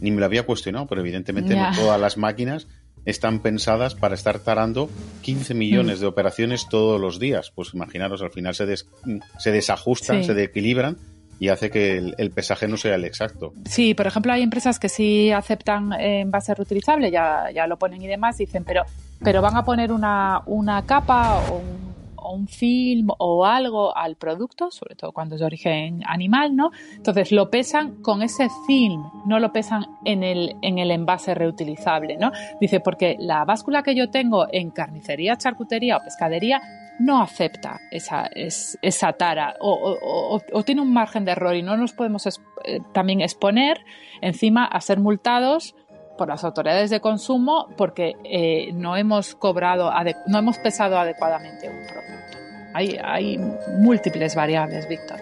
ni 0.00 0.10
me 0.10 0.18
lo 0.18 0.26
había 0.26 0.44
cuestionado, 0.44 0.86
pero 0.86 1.00
evidentemente 1.00 1.54
no 1.54 1.70
todas 1.76 2.00
las 2.00 2.16
máquinas 2.16 2.66
están 3.04 3.40
pensadas 3.40 3.94
para 3.94 4.14
estar 4.14 4.40
tarando 4.40 4.90
15 5.22 5.54
millones 5.54 5.98
mm. 5.98 6.00
de 6.00 6.06
operaciones 6.06 6.68
todos 6.68 7.00
los 7.00 7.20
días. 7.20 7.52
Pues 7.54 7.72
imaginaros, 7.72 8.20
al 8.22 8.32
final 8.32 8.54
se, 8.54 8.66
se 8.76 9.52
desajustan, 9.52 10.24
se 10.24 10.34
desequilibran 10.34 10.96
y 11.38 11.48
hace 11.48 11.70
que 11.70 11.98
el, 12.16 12.30
pesaje 12.30 12.68
no 12.68 12.76
sea 12.76 12.94
el 12.94 13.04
exacto. 13.04 13.52
Sí, 13.66 13.94
por 13.94 14.06
ejemplo, 14.06 14.32
hay 14.32 14.42
empresas 14.42 14.78
que 14.78 14.88
sí 14.88 15.30
aceptan 15.30 15.92
envase 15.92 16.54
reutilizable, 16.54 17.10
ya, 17.10 17.50
ya 17.54 17.66
lo 17.66 17.78
ponen 17.78 18.02
y 18.02 18.06
demás, 18.06 18.38
dicen, 18.38 18.64
pero, 18.64 18.84
pero 19.22 19.42
van 19.42 19.56
a 19.56 19.64
poner 19.64 19.92
una, 19.92 20.42
una 20.46 20.84
capa 20.86 21.40
o 21.50 21.56
un 21.56 21.94
o 22.24 22.32
un 22.32 22.48
film 22.48 23.08
o 23.18 23.44
algo 23.44 23.96
al 23.96 24.16
producto, 24.16 24.70
sobre 24.70 24.96
todo 24.96 25.12
cuando 25.12 25.36
es 25.36 25.40
de 25.40 25.46
origen 25.46 26.02
animal, 26.06 26.56
¿no? 26.56 26.70
Entonces 26.96 27.30
lo 27.30 27.50
pesan 27.50 28.02
con 28.02 28.22
ese 28.22 28.48
film, 28.66 29.04
no 29.26 29.38
lo 29.38 29.52
pesan 29.52 29.86
en 30.04 30.24
el, 30.24 30.56
en 30.62 30.78
el 30.78 30.90
envase 30.90 31.34
reutilizable, 31.34 32.16
¿no? 32.16 32.32
Dice, 32.60 32.80
porque 32.80 33.16
la 33.20 33.44
báscula 33.44 33.82
que 33.82 33.94
yo 33.94 34.10
tengo 34.10 34.46
en 34.50 34.70
carnicería, 34.70 35.36
charcutería 35.36 35.98
o 35.98 36.02
pescadería 36.02 36.62
no 36.98 37.20
acepta 37.20 37.80
esa, 37.90 38.28
esa 38.34 39.12
tara 39.14 39.56
o, 39.60 40.40
tiene 40.64 40.80
un 40.80 40.92
margen 40.92 41.24
de 41.24 41.32
error 41.32 41.54
y 41.56 41.62
no 41.62 41.76
nos 41.76 41.92
podemos 41.92 42.26
eh, 42.26 42.78
también 42.92 43.20
exponer 43.20 43.84
encima 44.20 44.64
a 44.64 44.80
ser 44.80 45.00
multados 45.00 45.74
por 46.16 46.28
las 46.28 46.44
autoridades 46.44 46.90
de 46.90 47.00
consumo 47.00 47.68
porque 47.76 48.14
eh, 48.24 48.72
no 48.72 48.96
hemos 48.96 49.34
cobrado, 49.34 49.92
no 50.26 50.38
hemos 50.38 50.58
pesado 50.58 50.98
adecuadamente 50.98 51.68
un 51.68 51.86
producto. 51.86 52.38
Hay, 52.74 52.98
hay 53.02 53.38
múltiples 53.78 54.34
variables, 54.34 54.88
Víctor. 54.88 55.20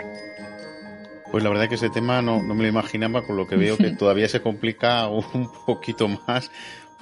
Pues 1.30 1.42
la 1.42 1.48
verdad 1.48 1.66
que 1.66 1.76
ese 1.76 1.88
tema 1.88 2.20
no, 2.20 2.40
me 2.40 2.62
lo 2.62 2.68
imaginaba, 2.68 3.22
con 3.22 3.38
lo 3.38 3.46
que 3.46 3.56
veo 3.56 3.78
que 3.78 3.90
todavía 3.92 4.28
se 4.28 4.42
complica 4.42 5.08
un 5.08 5.50
poquito 5.66 6.06
más 6.08 6.50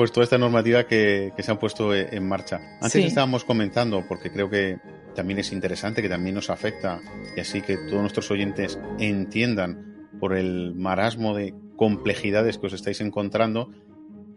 pues 0.01 0.13
toda 0.13 0.25
esta 0.25 0.39
normativa 0.39 0.87
que, 0.87 1.31
se 1.37 1.51
han 1.51 1.59
puesto 1.59 1.95
en 1.95 2.27
marcha. 2.27 2.79
Antes 2.81 3.05
estábamos 3.05 3.45
comentando, 3.45 4.03
porque 4.09 4.31
creo 4.31 4.49
que 4.49 4.79
también 5.15 5.41
es 5.41 5.53
interesante, 5.53 6.01
que 6.01 6.09
también 6.09 6.37
nos 6.37 6.49
afecta, 6.49 7.03
y 7.37 7.41
así 7.41 7.61
que 7.61 7.77
todos 7.77 8.01
nuestros 8.01 8.31
oyentes 8.31 8.79
entiendan 8.99 10.09
por 10.19 10.35
el 10.35 10.75
marasmo 10.75 11.37
de 11.37 11.53
complejidades 11.77 12.57
que 12.57 12.69
os 12.69 12.73
estáis 12.73 13.03
encontrando, 13.03 13.73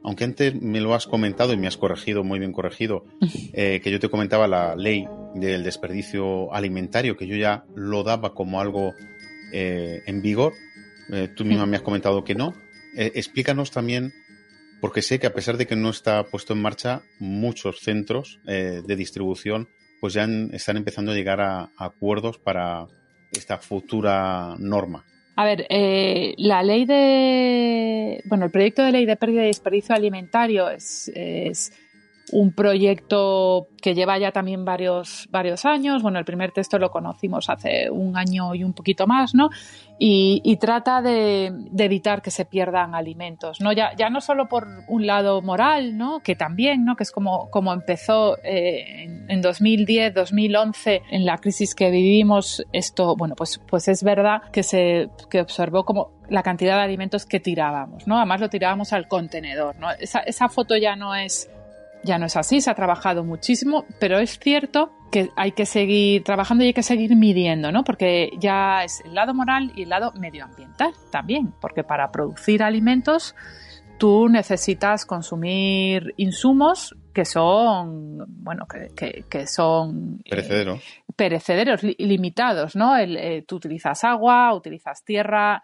aunque 0.04 0.26
antes 0.26 0.54
me 0.54 0.82
lo 0.82 0.96
has 0.96 1.08
comentado 1.08 1.54
y 1.54 1.58
me 1.58 1.68
has 1.68 1.78
corregido, 1.78 2.26
muy 2.26 2.40
bien 2.40 2.52
corregido, 2.52 3.06
eh, 3.54 3.80
que 3.82 3.90
yo 3.90 4.02
te 4.02 4.10
comentaba 4.10 4.50
la 4.50 4.76
ley 4.76 5.08
del 5.34 5.64
desperdicio 5.64 6.54
alimentario, 6.54 7.16
que 7.16 7.26
yo 7.26 7.38
ya 7.38 7.64
lo 7.74 8.04
daba 8.04 8.34
como 8.34 8.60
algo 8.60 8.94
eh, 9.54 10.02
en 10.08 10.22
vigor, 10.22 10.56
eh, 11.10 11.30
tú 11.34 11.46
misma 11.46 11.66
me 11.66 11.78
has 11.78 11.84
comentado 11.84 12.26
que 12.26 12.36
no. 12.36 12.54
explícanos 12.96 13.72
también, 13.72 14.14
porque 14.84 15.02
sé 15.02 15.18
que 15.18 15.28
a 15.28 15.34
pesar 15.34 15.56
de 15.56 15.66
que 15.66 15.78
no 15.78 15.92
está 15.92 16.26
puesto 16.26 16.52
en 16.52 16.62
marcha, 16.62 17.04
muchos 17.18 17.80
centros 17.80 18.42
de 18.44 18.96
distribución 18.98 19.70
pues 20.02 20.12
ya 20.12 20.28
están 20.52 20.76
empezando 20.76 21.14
a 21.14 21.16
llegar 21.16 21.40
a 21.40 21.70
acuerdos 21.78 22.38
para 22.38 22.88
esta 23.32 23.60
futura 23.60 24.58
norma. 24.60 25.06
A 25.38 25.46
ver, 25.46 25.66
eh, 25.70 26.34
la 26.38 26.62
ley 26.64 26.84
de. 26.84 28.22
Bueno, 28.26 28.44
el 28.44 28.52
proyecto 28.52 28.84
de 28.84 28.92
ley 28.92 29.06
de 29.06 29.16
pérdida 29.16 29.44
y 29.44 29.48
desperdicio 29.48 29.96
alimentario 29.96 30.70
es, 30.70 31.10
es 31.16 31.72
un 32.32 32.54
proyecto 32.54 33.68
que 33.82 33.94
lleva 33.94 34.18
ya 34.18 34.32
también 34.32 34.64
varios, 34.64 35.28
varios 35.30 35.66
años. 35.66 36.02
Bueno, 36.02 36.20
el 36.20 36.26
primer 36.26 36.52
texto 36.52 36.80
lo 36.80 36.90
conocimos 36.90 37.50
hace 37.50 37.90
un 37.90 38.18
año 38.18 38.56
y 38.56 38.64
un 38.64 38.74
poquito 38.74 39.08
más, 39.08 39.36
¿no? 39.36 39.50
Y, 40.00 40.58
trata 40.60 41.02
de, 41.02 41.52
evitar 41.78 42.22
que 42.22 42.32
se 42.32 42.46
pierdan 42.46 42.96
alimentos, 42.96 43.62
¿no? 43.62 43.72
Ya, 43.72 43.94
ya 43.96 44.10
no 44.10 44.22
solo 44.22 44.50
por 44.50 44.68
un 44.88 45.06
lado 45.06 45.42
moral, 45.42 45.98
¿no? 45.98 46.20
Que 46.22 46.36
también, 46.36 46.84
¿no? 46.84 46.96
Que 46.96 47.04
es 47.04 47.12
como, 47.12 47.50
como 47.50 47.72
empezó 47.72 48.38
eh, 48.44 49.04
en, 49.04 49.30
en, 49.30 49.42
2010, 49.42 50.14
2011, 50.14 51.04
en 51.10 51.26
la 51.26 51.38
crisis 51.38 51.74
que 51.74 51.90
vivimos, 51.90 52.66
esto, 52.74 53.16
bueno, 53.16 53.36
pues, 53.36 53.62
pues 53.68 53.88
es 53.88 54.04
verdad 54.04 54.42
que 54.52 54.64
se 54.64 55.10
que 55.30 55.42
observó 55.42 55.86
como 55.86 56.12
la 56.30 56.44
cantidad 56.44 56.78
de 56.78 56.84
alimentos 56.84 57.26
que 57.26 57.40
tirábamos, 57.40 58.08
¿no? 58.08 58.18
Además 58.18 58.42
lo 58.42 58.50
tirábamos 58.50 58.92
al 58.94 59.08
contenedor, 59.08 59.78
¿no? 59.80 59.92
Esa, 59.92 60.20
esa 60.20 60.50
foto 60.50 60.76
ya 60.76 60.96
no 60.96 61.16
es 61.16 61.50
ya 62.04 62.18
no 62.18 62.26
es 62.26 62.36
así, 62.36 62.62
se 62.62 62.70
ha 62.70 62.76
trabajado 62.76 63.24
muchísimo, 63.24 63.86
pero 64.00 64.20
es 64.20 64.40
cierto 64.40 64.92
que 65.12 65.30
hay 65.36 65.52
que 65.52 65.66
seguir 65.66 66.24
trabajando 66.24 66.64
y 66.64 66.68
hay 66.68 66.74
que 66.74 66.84
seguir 66.84 67.16
midiendo, 67.16 67.72
¿no? 67.72 67.84
Porque 67.84 68.32
ya 68.40 68.84
es 68.84 69.02
el 69.06 69.14
lado 69.14 69.34
moral 69.34 69.72
y 69.76 69.84
el 69.84 69.90
lado 69.90 70.12
medioambiental 70.14 70.94
también, 71.12 71.54
porque 71.62 71.84
para 71.84 72.12
producir 72.12 72.64
alimentos 72.64 73.36
tú 74.00 74.28
necesitas 74.28 75.06
consumir 75.06 76.14
insumos 76.18 76.96
que 77.14 77.26
son, 77.26 78.26
bueno, 78.28 78.66
que, 78.68 79.48
son 79.48 80.20
eh, 80.26 80.30
perecederos, 80.32 80.84
perecederos 81.16 81.84
limitados, 81.84 82.76
¿no? 82.76 82.98
Eh, 82.98 83.46
tú 83.48 83.58
utilizas 83.58 84.04
agua, 84.04 84.54
utilizas 84.54 85.04
tierra, 85.04 85.64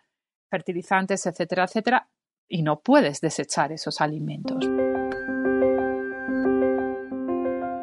fertilizantes, 0.49 1.25
etcétera, 1.25 1.63
etcétera, 1.63 2.08
y 2.47 2.62
no 2.62 2.82
puedes 2.82 3.19
desechar 3.19 3.71
esos 3.71 3.99
alimentos. 3.99 4.63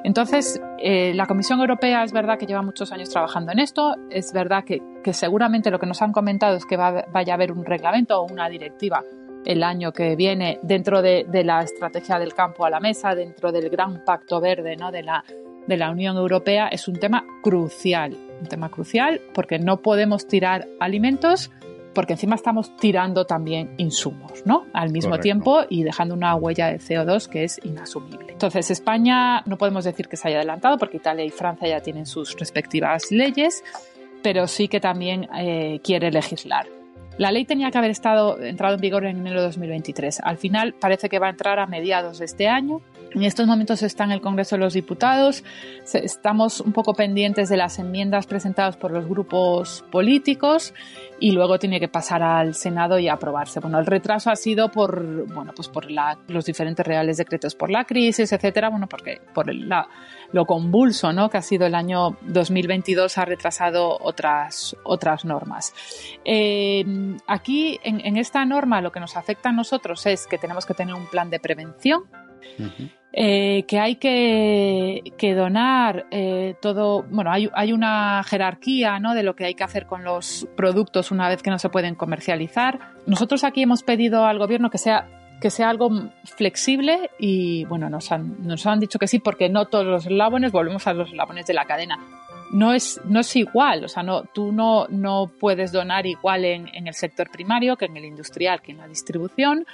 Entonces, 0.07 0.63
eh, 0.79 1.15
la 1.15 1.27
Comisión 1.27 1.59
Europea 1.59 2.05
es 2.05 2.13
verdad 2.13 2.39
que 2.39 2.47
lleva 2.47 2.63
muchos 2.63 2.93
años 2.93 3.11
trabajando 3.11 3.51
en 3.51 3.59
esto, 3.59 3.97
es 4.09 4.33
verdad 4.33 4.63
que, 4.63 4.81
seguramente 5.13 5.69
lo 5.69 5.81
que 5.81 5.87
nos 5.87 6.01
han 6.01 6.13
comentado 6.13 6.57
es 6.57 6.65
que 6.65 6.77
vaya 6.77 7.33
a 7.33 7.35
haber 7.35 7.51
un 7.51 7.65
reglamento 7.65 8.21
o 8.21 8.33
una 8.33 8.49
directiva 8.49 9.03
el 9.45 9.65
año 9.65 9.91
que 9.91 10.15
viene 10.15 10.61
dentro 10.63 11.03
de, 11.03 11.27
la 11.43 11.61
estrategia 11.63 12.21
del 12.21 12.35
campo 12.35 12.65
a 12.65 12.71
la 12.71 12.79
mesa, 12.79 13.17
dentro 13.17 13.51
del 13.51 13.69
gran 13.69 14.05
pacto 14.05 14.41
verde 14.41 14.77
¿no? 14.77 14.93
de 14.93 15.03
la 15.03 15.91
Unión 15.91 16.17
Europea, 16.17 16.69
es 16.69 16.87
un 16.87 17.01
tema 17.01 17.25
crucial, 17.43 18.17
un 18.41 18.47
tema 18.47 18.69
crucial 18.69 19.21
porque 19.35 19.59
no 19.59 19.83
podemos 19.83 20.29
tirar 20.29 20.69
alimentos 20.79 21.51
porque 21.97 22.13
encima 22.13 22.35
estamos 22.35 22.77
tirando 22.77 23.25
también 23.25 23.73
insumos, 23.79 24.45
¿no? 24.45 24.67
Al 24.75 24.93
mismo 24.93 25.19
tiempo 25.19 25.63
y 25.67 25.83
dejando 25.83 26.13
una 26.13 26.35
huella 26.35 26.67
de 26.67 26.79
CO2 26.79 27.27
que 27.27 27.45
es 27.45 27.59
inasumible. 27.65 28.33
Entonces, 28.33 28.71
España 28.71 29.43
no 29.47 29.57
podemos 29.57 29.85
decir 29.85 30.07
que 30.07 30.19
se 30.19 30.29
haya 30.29 30.37
adelantado 30.37 30.77
porque 30.77 30.99
Italia 30.99 31.25
y 31.25 31.31
Francia 31.31 31.67
ya 31.67 31.81
tienen 31.81 32.05
sus 32.05 32.39
respectivas 32.39 33.11
leyes, 33.11 33.65
pero 34.23 34.47
sí 34.47 34.69
que 34.69 34.79
también 34.79 35.27
eh, 35.39 35.81
quiere 35.83 36.11
legislar. 36.11 36.76
La 37.19 37.33
ley 37.33 37.47
tenía 37.47 37.71
que 37.71 37.79
haber 37.79 37.91
estado 37.91 38.43
entrado 38.43 38.75
en 38.75 38.81
vigor 38.81 39.07
en 39.07 39.19
enero 39.19 39.41
de 39.41 39.47
2023. 39.47 40.21
Al 40.23 40.37
final 40.37 40.75
parece 40.75 41.09
que 41.09 41.19
va 41.19 41.29
a 41.29 41.31
entrar 41.31 41.59
a 41.59 41.67
mediados 41.67 42.19
de 42.19 42.27
este 42.27 42.47
año. 42.47 42.83
En 43.15 43.23
estos 43.23 43.47
momentos 43.47 43.83
está 43.83 44.05
en 44.05 44.13
el 44.13 44.21
Congreso 44.21 44.57
de 44.57 44.61
los 44.61 44.75
Diputados. 44.75 45.43
Estamos 45.95 46.61
un 46.61 46.75
poco 46.75 46.93
pendientes 46.93 47.49
de 47.49 47.57
las 47.57 47.79
enmiendas 47.79 48.27
presentadas 48.27 48.77
por 48.77 48.91
los 48.91 49.09
grupos 49.09 49.83
políticos 49.91 50.75
y 51.19 51.31
luego 51.31 51.59
tiene 51.59 51.81
que 51.81 51.89
pasar 51.89 52.23
al 52.23 52.55
Senado 52.55 52.99
y 52.99 53.09
aprobarse. 53.09 53.61
Bueno, 53.61 53.79
el 53.79 53.87
retraso 53.87 54.29
ha 54.31 54.37
sido 54.37 54.71
por, 54.71 55.27
bueno, 55.33 55.53
pues 55.57 55.69
por 55.69 55.87
los 56.29 56.45
diferentes 56.45 56.87
reales 56.87 57.17
decretos 57.17 57.55
por 57.55 57.71
la 57.71 57.85
crisis, 57.85 58.31
etcétera, 58.31 58.69
bueno, 58.69 58.87
porque 58.87 59.23
por 59.33 59.49
lo 60.33 60.47
convulso, 60.47 61.13
¿no? 61.13 61.31
Que 61.31 61.39
ha 61.39 61.43
sido 61.43 61.67
el 61.67 61.75
año 61.75 62.17
2022 62.23 63.19
ha 63.19 63.25
retrasado 63.25 63.99
otras, 64.01 64.77
otras 64.85 65.25
normas. 65.25 65.75
aquí, 67.27 67.81
en, 67.83 68.17
esta 68.17 68.45
norma, 68.45 68.81
lo 68.81 68.93
que 68.93 69.01
nos 69.01 69.17
afecta 69.17 69.51
a 69.51 69.53
nosotros 69.53 70.07
es 70.07 70.27
que 70.27 70.39
tenemos 70.39 70.67
que 70.67 70.75
tener 70.75 70.95
un 70.95 71.07
plan 71.07 71.31
de 71.31 71.41
prevención. 71.41 72.05
Eh, 73.19 73.65
que 73.67 73.81
hay 73.81 73.97
que, 73.97 75.35
donar 75.35 76.07
eh, 76.11 76.55
todo, 76.61 77.03
bueno, 77.05 77.33
hay, 77.33 77.49
hay, 77.55 77.73
una 77.73 78.23
jerarquía 78.25 79.01
¿no? 79.01 79.15
de 79.15 79.23
lo 79.23 79.35
que 79.35 79.47
hay 79.47 79.55
que 79.55 79.65
hacer 79.65 79.87
con 79.87 80.05
los 80.05 80.47
productos 80.55 81.11
una 81.11 81.29
vez 81.31 81.43
que 81.43 81.49
no 81.49 81.59
se 81.59 81.71
pueden 81.71 81.95
comercializar. 81.95 82.93
Nosotros 83.07 83.43
aquí 83.43 83.63
hemos 83.63 83.83
pedido 83.83 84.27
al 84.27 84.39
gobierno 84.39 84.69
que 84.69 84.77
sea 84.77 85.09
que 85.41 85.51
sea 85.51 85.71
algo 85.71 85.91
flexible 86.25 87.11
y 87.19 87.65
bueno, 87.67 87.91
nos 87.91 88.11
han, 88.13 88.47
nos 88.47 88.67
han 88.67 88.81
dicho 88.81 88.99
que 88.99 89.07
sí 89.07 89.19
porque 89.19 89.49
no 89.49 89.67
todos 89.67 89.87
los 89.87 90.07
eslabones, 90.07 90.53
volvemos 90.53 90.87
a 90.87 90.95
los 90.95 91.11
eslabones 91.11 91.47
de 91.47 91.55
la 91.55 91.65
cadena. 91.65 91.99
No 92.53 92.73
es, 92.73 93.01
no 93.05 93.21
es 93.21 93.35
igual, 93.35 93.85
o 93.85 93.89
sea, 93.89 94.05
no, 94.05 94.23
tú 94.23 94.53
no, 94.53 94.87
no 94.89 95.31
puedes 95.41 95.73
donar 95.73 96.07
igual 96.07 96.45
en, 96.45 96.69
en 96.75 96.87
el 96.87 96.95
sector 96.95 97.29
primario 97.29 97.77
que 97.77 97.87
en 97.87 97.97
el 97.97 98.05
industrial, 98.05 98.63
que 98.63 98.71
en 98.71 98.79
la 98.79 98.87
distribución 98.87 99.67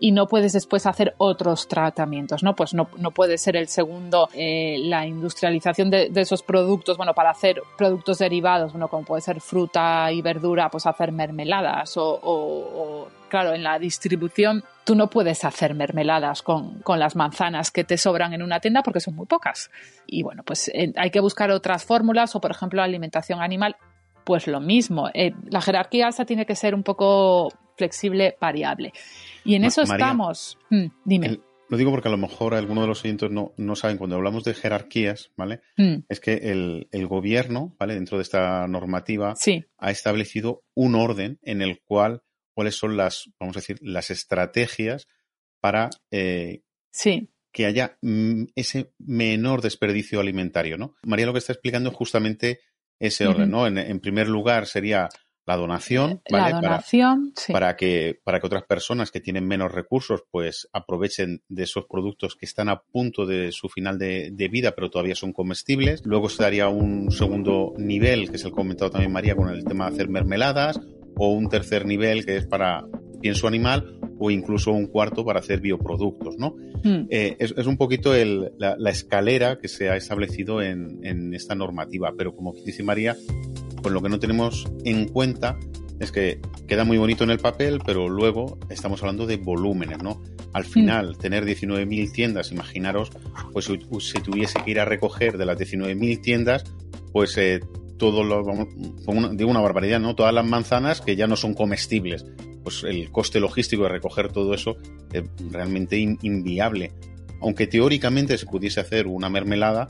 y 0.00 0.12
no 0.12 0.26
puedes 0.26 0.54
después 0.54 0.86
hacer 0.86 1.14
otros 1.18 1.68
tratamientos, 1.68 2.42
¿no? 2.42 2.56
Pues 2.56 2.72
no, 2.72 2.88
no 2.96 3.10
puede 3.10 3.36
ser 3.36 3.54
el 3.54 3.68
segundo 3.68 4.30
eh, 4.32 4.78
la 4.80 5.06
industrialización 5.06 5.90
de, 5.90 6.10
esos 6.14 6.42
productos, 6.42 6.96
bueno, 6.96 7.12
para 7.12 7.30
hacer 7.30 7.62
productos 7.76 8.18
derivados, 8.18 8.72
bueno, 8.72 8.88
como 8.88 9.04
puede 9.04 9.20
ser 9.20 9.40
fruta 9.40 10.10
y 10.10 10.22
verdura, 10.22 10.70
pues 10.70 10.86
hacer 10.86 11.12
mermeladas 11.12 11.92
o, 11.96 13.08
claro, 13.28 13.52
en 13.52 13.62
la 13.62 13.78
distribución 13.78 14.64
tú 14.84 14.94
no 14.94 15.10
puedes 15.10 15.44
hacer 15.44 15.74
mermeladas 15.74 16.42
con, 16.42 16.80
con, 16.80 16.98
las 16.98 17.16
manzanas 17.16 17.70
que 17.70 17.84
te 17.84 17.96
sobran 17.96 18.32
en 18.32 18.42
una 18.42 18.60
tienda 18.60 18.82
porque 18.82 19.00
son 19.00 19.14
muy 19.14 19.26
pocas. 19.26 19.70
Y 20.06 20.22
bueno, 20.22 20.42
pues 20.44 20.68
eh, 20.68 20.92
hay 20.96 21.10
que 21.10 21.20
buscar 21.20 21.50
otras 21.50 21.84
fórmulas 21.84 22.34
o, 22.34 22.40
por 22.40 22.50
ejemplo, 22.50 22.78
la 22.78 22.84
alimentación 22.84 23.40
animal, 23.40 23.76
pues 24.24 24.46
lo 24.46 24.60
mismo. 24.60 25.08
Eh, 25.14 25.34
la 25.48 25.60
jerarquía 25.60 26.08
esa 26.08 26.24
tiene 26.24 26.46
que 26.46 26.56
ser 26.56 26.74
un 26.74 26.82
poco 26.82 27.48
flexible, 27.76 28.36
variable. 28.40 28.92
Y 29.44 29.54
en 29.54 29.64
eso 29.64 29.82
estamos. 29.82 30.58
Mm, 30.70 30.86
dime. 31.04 31.40
Lo 31.70 31.76
digo 31.76 31.92
porque 31.92 32.08
a 32.08 32.10
lo 32.10 32.18
mejor 32.18 32.54
algunos 32.54 32.82
de 32.82 32.88
los 32.88 33.04
oyentes 33.04 33.30
no, 33.30 33.52
no 33.56 33.76
saben, 33.76 33.96
cuando 33.96 34.16
hablamos 34.16 34.42
de 34.42 34.54
jerarquías, 34.54 35.30
¿vale? 35.36 35.60
Mm, 35.76 35.98
Es 36.08 36.18
que 36.18 36.34
el, 36.34 36.88
el 36.90 37.06
gobierno, 37.06 37.76
¿vale? 37.78 37.94
Dentro 37.94 38.18
de 38.18 38.22
esta 38.22 38.66
normativa, 38.66 39.36
sí, 39.36 39.64
ha 39.78 39.92
establecido 39.92 40.64
un 40.74 40.96
orden 40.96 41.38
en 41.42 41.62
el 41.62 41.80
cual, 41.80 42.22
cuáles 42.60 42.76
son 42.76 42.96
las, 42.98 43.30
vamos 43.40 43.56
a 43.56 43.60
decir, 43.60 43.78
las 43.80 44.10
estrategias 44.10 45.08
para 45.60 45.88
eh, 46.10 46.60
sí, 46.92 47.30
que 47.52 47.64
haya 47.66 47.96
mm, 48.02 48.44
ese 48.54 48.92
menor 48.98 49.62
desperdicio 49.62 50.20
alimentario, 50.20 50.76
¿no? 50.76 50.94
María 51.02 51.24
lo 51.26 51.32
que 51.32 51.38
está 51.38 51.54
explicando 51.54 51.88
es 51.90 51.96
justamente 51.96 52.60
ese 52.98 53.26
orden. 53.26 53.50
¿no? 53.50 53.66
En, 53.66 53.78
en 53.78 53.98
primer 54.00 54.28
lugar 54.28 54.66
sería 54.66 55.08
la 55.46 55.56
donación, 55.56 56.20
¿vale? 56.30 56.44
la 56.44 56.60
Para- 56.60 56.60
donación, 56.60 57.32
sí. 57.34 57.50
para 57.52 57.74
que, 57.76 58.20
para 58.24 58.38
que 58.40 58.46
otras 58.46 58.64
personas 58.64 59.10
que 59.10 59.20
tienen 59.20 59.48
menos 59.48 59.72
recursos 59.72 60.22
pues 60.30 60.68
aprovechen 60.72 61.42
de 61.48 61.62
esos 61.64 61.86
productos 61.86 62.36
que 62.36 62.44
están 62.46 62.68
a 62.68 62.82
punto 62.82 63.24
de 63.26 63.50
su 63.52 63.68
final 63.70 63.98
de, 63.98 64.30
de 64.32 64.48
vida 64.48 64.72
pero 64.74 64.90
todavía 64.90 65.14
son 65.14 65.32
comestibles. 65.32 66.02
Luego 66.04 66.28
se 66.28 66.42
daría 66.42 66.68
un 66.68 67.10
segundo 67.10 67.72
nivel, 67.78 68.28
que 68.30 68.36
es 68.36 68.44
el 68.44 68.52
comentado 68.52 68.90
también 68.92 69.12
María 69.12 69.34
con 69.34 69.48
el 69.48 69.64
tema 69.64 69.88
de 69.88 69.94
hacer 69.94 70.08
mermeladas, 70.08 70.78
o 71.20 71.28
un 71.32 71.48
tercer 71.50 71.84
nivel 71.86 72.24
que 72.24 72.36
es 72.38 72.46
para 72.46 72.84
pienso 73.20 73.46
animal, 73.46 73.98
o 74.18 74.30
incluso 74.30 74.72
un 74.72 74.86
cuarto 74.86 75.24
para 75.24 75.40
hacer 75.40 75.60
bioproductos, 75.60 76.36
¿no? 76.38 76.56
Mm, 76.82 77.06
Eh, 77.10 77.36
es, 77.38 77.54
es 77.56 77.66
un 77.66 77.76
poquito 77.76 78.14
el- 78.14 78.50
la, 78.58 78.74
la 78.78 78.90
escalera 78.90 79.58
que 79.58 79.68
se 79.68 79.90
ha 79.90 79.96
establecido 79.96 80.62
en, 80.62 80.98
en 81.04 81.34
esta 81.34 81.54
normativa, 81.54 82.12
pero 82.16 82.34
como 82.34 82.52
dice 82.64 82.82
María, 82.82 83.16
pues 83.82 83.92
lo 83.92 84.00
que 84.02 84.08
no 84.08 84.18
tenemos 84.18 84.66
en 84.84 85.06
cuenta 85.08 85.58
es 86.00 86.10
que 86.12 86.40
queda 86.66 86.84
muy 86.84 86.96
bonito 86.96 87.24
en 87.24 87.30
el 87.30 87.38
papel, 87.38 87.80
pero 87.84 88.08
luego 88.08 88.58
estamos 88.70 89.02
hablando 89.02 89.26
de 89.26 89.36
volúmenes, 89.36 90.02
¿no? 90.02 90.22
Al 90.54 90.64
final, 90.64 91.16
tener 91.18 91.44
19.000 91.44 92.10
tiendas, 92.12 92.50
imaginaros, 92.52 93.10
pues 93.52 93.66
si 93.66 93.78
si 94.00 94.20
tuviese 94.22 94.58
que 94.64 94.70
ir 94.70 94.80
a 94.80 94.86
recoger 94.86 95.36
de 95.36 95.44
las 95.44 95.58
19.000 95.58 96.20
tiendas, 96.22 96.64
pues 97.12 97.36
eh, 97.36 97.60
todo 98.00 98.24
lo, 98.24 98.42
digo 99.32 99.50
una 99.50 99.60
barbaridad, 99.60 100.00
¿no? 100.00 100.16
Todas 100.16 100.34
las 100.34 100.44
manzanas 100.44 101.00
que 101.00 101.14
ya 101.14 101.28
no 101.28 101.36
son 101.36 101.54
comestibles. 101.54 102.24
Pues 102.64 102.82
el 102.82 103.10
coste 103.12 103.38
logístico 103.38 103.84
de 103.84 103.90
recoger 103.90 104.32
todo 104.32 104.52
eso 104.54 104.76
es 105.12 105.22
realmente 105.52 105.98
in- 105.98 106.18
inviable. 106.22 106.90
Aunque 107.40 107.66
teóricamente 107.68 108.36
se 108.38 108.46
pudiese 108.46 108.80
hacer 108.80 109.06
una 109.06 109.30
mermelada, 109.30 109.88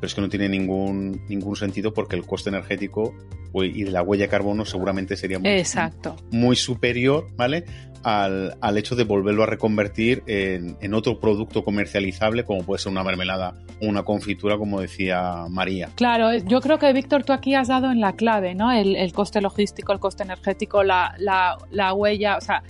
pero 0.00 0.06
es 0.06 0.14
que 0.14 0.20
no 0.20 0.28
tiene 0.28 0.48
ningún, 0.48 1.22
ningún 1.28 1.56
sentido 1.56 1.92
porque 1.92 2.16
el 2.16 2.24
coste 2.24 2.50
energético 2.50 3.14
y 3.54 3.82
de 3.84 3.90
la 3.90 4.02
huella 4.02 4.24
de 4.24 4.28
carbono 4.28 4.64
seguramente 4.64 5.16
sería 5.16 5.38
muy, 5.38 5.48
Exacto. 5.50 6.16
muy 6.30 6.54
superior, 6.54 7.26
¿vale? 7.36 7.64
Al, 8.04 8.56
al 8.60 8.78
hecho 8.78 8.94
de 8.94 9.02
volverlo 9.02 9.42
a 9.42 9.46
reconvertir 9.46 10.22
en, 10.26 10.76
en 10.80 10.94
otro 10.94 11.18
producto 11.18 11.64
comercializable 11.64 12.44
como 12.44 12.62
puede 12.62 12.78
ser 12.80 12.92
una 12.92 13.02
mermelada 13.02 13.54
o 13.82 13.86
una 13.86 14.04
confitura, 14.04 14.56
como 14.56 14.80
decía 14.80 15.46
María. 15.50 15.88
Claro, 15.96 16.32
yo 16.46 16.60
creo 16.60 16.78
que 16.78 16.92
Víctor, 16.92 17.24
tú 17.24 17.32
aquí 17.32 17.54
has 17.54 17.66
dado 17.68 17.90
en 17.90 18.00
la 18.00 18.12
clave, 18.12 18.54
¿no? 18.54 18.70
El, 18.70 18.94
el 18.94 19.12
coste 19.12 19.40
logístico, 19.40 19.92
el 19.92 19.98
coste 19.98 20.22
energético, 20.22 20.84
la, 20.84 21.14
la- 21.18 21.56
la 21.70 21.92
huella, 21.92 22.36
o 22.36 22.40
sea, 22.40 22.62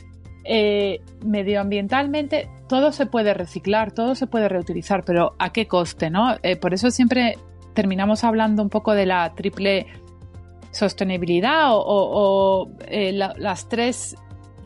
eh, 0.48 1.00
medioambientalmente 1.24 2.48
todo 2.68 2.90
se 2.92 3.06
puede 3.06 3.34
reciclar, 3.34 3.92
todo 3.92 4.14
se 4.14 4.26
puede 4.26 4.48
reutilizar, 4.48 5.04
pero 5.04 5.34
¿a 5.38 5.52
qué 5.52 5.66
coste, 5.66 6.10
no? 6.10 6.36
Eh, 6.42 6.56
por 6.56 6.72
eso 6.74 6.90
siempre 6.90 7.36
terminamos 7.74 8.24
hablando 8.24 8.62
un 8.62 8.68
poco 8.70 8.92
de 8.94 9.06
la 9.06 9.34
triple 9.34 9.86
sostenibilidad 10.70 11.72
o, 11.72 11.78
o- 11.80 12.62
o, 12.62 12.70
eh, 12.86 13.12
la- 13.12 13.34
las 13.38 13.68
tres 13.68 14.16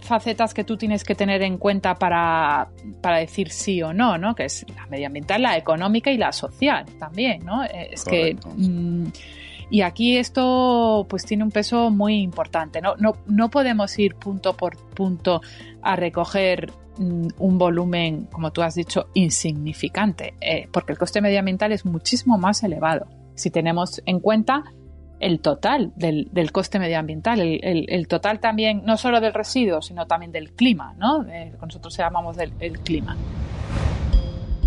facetas 0.00 0.52
que 0.52 0.64
tú 0.64 0.76
tienes 0.76 1.04
que 1.04 1.14
tener 1.14 1.42
en 1.42 1.58
cuenta 1.58 1.94
para, 1.94 2.68
para 3.00 3.18
decir 3.18 3.50
sí 3.50 3.80
o 3.82 3.92
no, 3.92 4.18
¿no? 4.18 4.34
Que 4.34 4.46
es 4.46 4.66
la 4.74 4.86
medioambiental, 4.86 5.42
la 5.42 5.56
económica 5.56 6.10
y 6.10 6.16
la 6.18 6.32
social 6.32 6.84
también, 6.98 7.44
¿no? 7.44 7.62
Es 7.62 8.04
Correcto. 8.04 8.48
que 8.48 8.54
mm, 8.56 9.12
y 9.70 9.80
aquí 9.82 10.16
esto 10.18 11.06
pues 11.08 11.24
tiene 11.24 11.44
un 11.44 11.50
peso 11.52 11.90
muy 11.90 12.16
importante. 12.20 12.80
No, 12.82 12.94
no, 12.98 13.12
no 13.26 13.48
podemos 13.48 13.96
ir 13.98 14.16
punto 14.16 14.54
por 14.54 14.76
punto 14.76 15.40
a 15.82 15.96
recoger 15.96 16.72
mm, 16.98 17.28
un 17.38 17.58
volumen, 17.58 18.26
como 18.30 18.52
tú 18.52 18.62
has 18.62 18.74
dicho, 18.74 19.08
insignificante, 19.14 20.34
eh, 20.40 20.68
porque 20.72 20.92
el 20.92 20.98
coste 20.98 21.20
medioambiental 21.20 21.72
es 21.72 21.84
muchísimo 21.84 22.38
más 22.38 22.62
elevado. 22.62 23.06
Si 23.34 23.50
tenemos 23.50 24.02
en 24.06 24.20
cuenta 24.20 24.64
el 25.20 25.40
total 25.40 25.92
del, 25.94 26.52
coste 26.52 26.78
medioambiental, 26.78 27.40
el, 27.40 28.08
total 28.08 28.40
también, 28.40 28.82
no 28.84 28.96
solo 28.96 29.20
del 29.20 29.32
residuo, 29.32 29.80
sino 29.80 30.06
también 30.06 30.32
del 30.32 30.52
clima, 30.52 30.94
¿no? 30.98 31.24
Eh, 31.28 31.52
nosotros 31.60 31.96
llamamos 31.96 32.36
el 32.38 32.80
clima. 32.80 33.16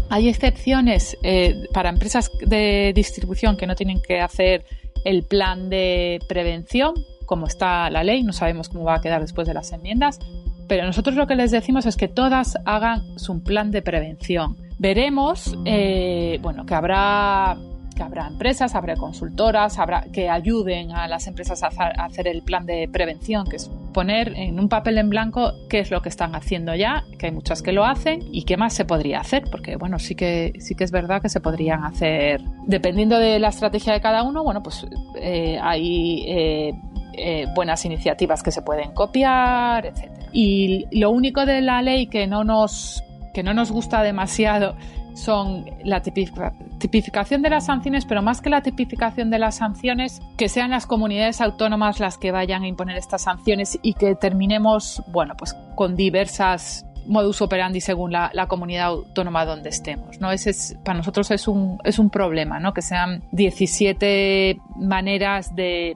Hay 0.10 0.30
excepciones 0.30 1.18
eh, 1.24 1.68
para 1.74 1.90
empresas 1.90 2.32
de 2.46 2.94
distribución 2.94 3.58
que 3.58 3.66
no 3.66 3.76
tienen 3.76 4.02
que 4.02 4.22
hacer 4.22 4.66
el 5.04 5.24
plan 5.24 5.70
de 5.70 6.20
prevención, 6.28 6.94
como 7.26 7.48
está 7.48 7.90
la 7.90 8.04
ley, 8.04 8.24
no 8.24 8.32
sabemos 8.32 8.70
cómo 8.70 8.84
va 8.86 8.96
a 8.96 9.02
quedar 9.02 9.22
después 9.22 9.48
de 9.48 9.56
las 9.56 9.72
enmiendas, 9.72 10.20
pero 10.68 10.86
nosotros 10.86 11.16
lo 11.16 11.28
que 11.28 11.36
les 11.36 11.52
decimos 11.52 11.86
es 11.86 11.98
que 11.98 12.08
todas 12.08 12.58
hagan 12.66 13.18
su 13.18 13.44
plan 13.44 13.72
de 13.72 13.82
prevención. 13.82 14.58
Veremos, 14.78 15.58
eh, 15.66 16.40
bueno, 16.42 16.66
que 16.66 16.74
habrá 16.74 17.58
que 17.96 18.04
habrá 18.04 18.28
empresas, 18.28 18.76
habrá 18.76 18.96
consultoras, 18.96 19.80
habrá 19.80 20.02
que 20.12 20.30
ayuden 20.30 20.92
a 20.92 21.08
las 21.08 21.28
empresas 21.28 21.64
a 21.64 21.68
hacer, 21.68 22.28
el 22.28 22.42
plan 22.42 22.66
de 22.66 22.90
prevención, 22.92 23.48
que 23.48 23.56
es 23.56 23.72
poner 23.94 24.34
en 24.36 24.60
un 24.60 24.68
papel 24.68 24.98
en 24.98 25.10
blanco 25.10 25.54
qué 25.70 25.80
es 25.80 25.90
lo 25.90 26.02
que 26.02 26.10
están 26.10 26.36
haciendo 26.36 26.76
ya, 26.76 27.06
que 27.18 27.28
hay 27.28 27.32
muchas 27.32 27.62
que 27.62 27.72
lo 27.72 27.86
hacen 27.86 28.20
y 28.32 28.44
qué 28.44 28.58
más 28.58 28.74
se 28.74 28.84
podría 28.84 29.22
hacer, 29.22 29.46
porque 29.50 29.78
bueno, 29.78 29.98
sí 29.98 30.14
que 30.14 30.52
sí 30.60 30.76
que 30.76 30.84
es 30.84 30.92
verdad 30.92 31.22
que 31.22 31.30
se 31.30 31.40
podrían 31.40 31.86
hacer 31.86 32.42
dependiendo 32.68 33.18
de 33.18 33.40
la 33.40 33.48
estrategia 33.48 33.94
de 33.94 34.02
cada 34.02 34.24
uno, 34.24 34.44
bueno, 34.44 34.62
pues 34.62 34.86
eh, 35.16 35.58
hay 35.62 36.26
eh, 36.28 36.74
eh, 37.18 37.46
buenas 37.56 37.86
iniciativas 37.86 38.44
que 38.44 38.52
se 38.52 38.62
pueden 38.62 38.92
copiar, 38.94 39.86
etcétera. 39.86 40.28
Y 40.32 40.86
lo 40.98 41.10
único 41.12 41.46
de 41.46 41.62
la 41.62 41.82
ley 41.82 42.08
que 42.08 42.28
no 42.28 42.44
nos 42.44 43.02
que 43.34 43.44
no 43.44 43.54
nos 43.54 43.70
gusta 43.72 44.02
demasiado 44.02 44.76
son 45.14 45.66
la 45.84 46.02
tipifica- 46.02 46.54
tipificación 46.80 47.42
de 47.42 47.50
las 47.50 47.66
sanciones, 47.66 48.06
pero 48.06 48.22
más 48.22 48.42
que 48.42 48.50
la 48.50 48.62
tipificación 48.62 49.30
de 49.30 49.40
las 49.40 49.56
sanciones, 49.56 50.22
que 50.38 50.48
sean 50.50 50.72
las 50.72 50.86
comunidades 50.86 51.42
autónomas 51.42 52.00
las 52.00 52.18
que 52.18 52.32
vayan 52.32 52.64
a 52.64 52.68
imponer 52.68 52.98
estas 52.98 53.24
sanciones 53.24 53.78
y 53.82 53.94
que 53.94 54.16
terminemos, 54.16 55.04
bueno, 55.08 55.36
pues 55.38 55.54
con 55.76 55.96
diversas 55.96 56.86
modus 57.08 57.42
operandi 57.42 57.82
según 57.82 58.12
la, 58.12 58.32
la 58.34 58.48
comunidad 58.48 58.88
autónoma 58.88 59.46
donde 59.46 59.70
estemos, 59.70 60.20
¿no? 60.20 60.32
Ese 60.32 60.50
es, 60.50 60.78
para 60.84 60.98
nosotros 60.98 61.30
es 61.32 61.48
un, 61.48 61.78
es 61.84 62.00
un 62.00 62.10
problema, 62.10 62.60
¿no? 62.60 62.74
Que 62.74 62.82
sean 62.82 63.22
17 63.32 64.58
maneras 64.78 65.56
de, 65.56 65.96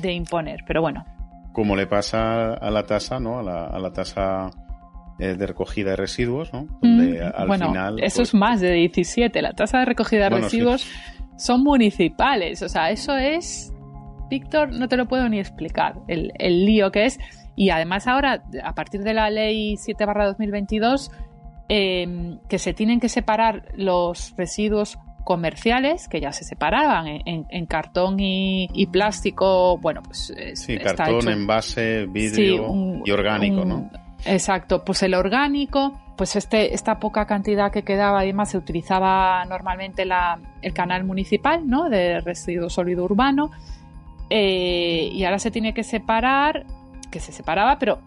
de 0.00 0.12
imponer, 0.12 0.60
pero 0.66 0.80
bueno, 0.82 1.04
Como 1.52 1.74
le 1.76 1.86
pasa 1.86 2.54
a 2.54 2.70
la 2.70 2.84
tasa, 2.84 3.18
¿no? 3.18 3.38
A 3.40 3.42
la, 3.42 3.66
a 3.66 3.78
la 3.78 3.92
tasa 3.92 4.50
eh, 5.18 5.34
de 5.34 5.46
recogida 5.46 5.90
de 5.90 5.96
residuos, 5.96 6.52
¿no? 6.52 6.66
Donde 6.80 7.20
Mm, 7.20 7.32
al 7.34 7.48
bueno, 7.48 7.66
final. 7.68 7.98
eso 8.02 8.16
pues, 8.18 8.28
es 8.28 8.34
más 8.34 8.60
de 8.60 8.72
17. 8.72 9.42
La 9.42 9.52
tasa 9.52 9.78
de 9.80 9.84
recogida 9.86 10.24
de 10.24 10.30
Bueno, 10.30 10.48
sí. 10.48 10.58
residuos 10.58 10.86
son 11.36 11.64
municipales. 11.64 12.62
O 12.62 12.68
sea, 12.68 12.90
eso 12.90 13.16
es, 13.16 13.72
Víctor, 14.30 14.72
no 14.72 14.86
te 14.88 14.96
lo 14.96 15.06
puedo 15.08 15.28
ni 15.28 15.40
explicar, 15.40 15.96
el, 16.06 16.32
el 16.38 16.64
lío 16.64 16.90
que 16.92 17.06
es. 17.06 17.18
Y 17.56 17.70
además 17.70 18.06
ahora, 18.06 18.44
a 18.62 18.74
partir 18.74 19.02
de 19.02 19.14
la 19.14 19.28
ley 19.30 19.76
7 19.76 20.04
barra 20.06 20.26
2022, 20.26 21.10
eh, 21.68 22.38
que 22.48 22.58
se 22.58 22.72
tienen 22.72 23.00
que 23.00 23.08
separar 23.08 23.64
los 23.74 24.32
residuos 24.36 24.96
comerciales, 25.28 26.08
que 26.08 26.20
ya 26.22 26.32
se 26.32 26.42
separaban 26.42 27.06
en, 27.06 27.20
en- 27.28 27.46
en 27.50 27.66
cartón 27.66 28.18
y, 28.18 28.66
y 28.72 28.86
plástico, 28.86 29.76
bueno, 29.76 30.02
pues 30.02 30.30
es- 30.30 30.60
Sí, 30.60 30.72
está 30.72 30.94
cartón, 30.96 31.18
hecho- 31.18 31.30
envase, 31.30 32.04
Sí, 32.04 32.06
vidrio 32.10 32.70
un- 32.70 33.02
y 33.04 33.10
orgánico, 33.10 33.60
un- 33.60 33.68
¿no? 33.68 33.90
Exacto, 34.24 34.84
pues 34.86 35.02
el 35.02 35.12
orgánico, 35.14 36.00
pues 36.16 36.34
este, 36.34 36.72
esta 36.74 36.98
poca 36.98 37.26
cantidad 37.26 37.70
que 37.70 37.82
quedaba, 37.82 38.20
además 38.20 38.50
se 38.50 38.56
utilizaba 38.56 39.44
normalmente 39.44 40.06
la, 40.06 40.38
el 40.62 40.72
canal 40.72 41.04
municipal, 41.04 41.68
¿no? 41.68 41.90
De 41.90 42.20
residuo 42.22 42.70
sólido 42.70 43.04
urbano, 43.04 43.50
eh, 44.30 45.10
y 45.12 45.24
ahora 45.24 45.38
se 45.38 45.50
tiene 45.50 45.74
que 45.74 45.84
separar, 45.84 46.64
que 47.10 47.20
se 47.20 47.32
separaba, 47.32 47.78
pero 47.78 47.98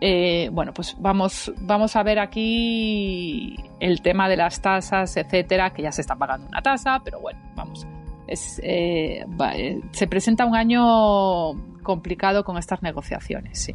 eh, 0.00 0.48
bueno, 0.52 0.72
pues 0.74 0.96
vamos, 0.98 1.52
vamos 1.60 1.96
a 1.96 2.02
ver 2.02 2.18
aquí 2.18 3.56
el 3.80 4.02
tema 4.02 4.28
de 4.28 4.36
las 4.36 4.60
tasas, 4.60 5.16
etcétera, 5.16 5.70
que 5.72 5.82
ya 5.82 5.92
se 5.92 6.00
está 6.02 6.16
pagando 6.16 6.46
una 6.48 6.62
tasa, 6.62 7.00
pero 7.04 7.20
bueno, 7.20 7.38
vamos. 7.54 7.86
Es, 8.26 8.60
eh, 8.64 9.24
va- 9.40 9.54
eh, 9.56 9.80
se 9.92 10.06
presenta 10.06 10.44
un 10.46 10.56
año 10.56 11.52
complicado 11.82 12.44
con 12.44 12.58
estas 12.58 12.82
negociaciones, 12.82 13.58
sí. 13.58 13.74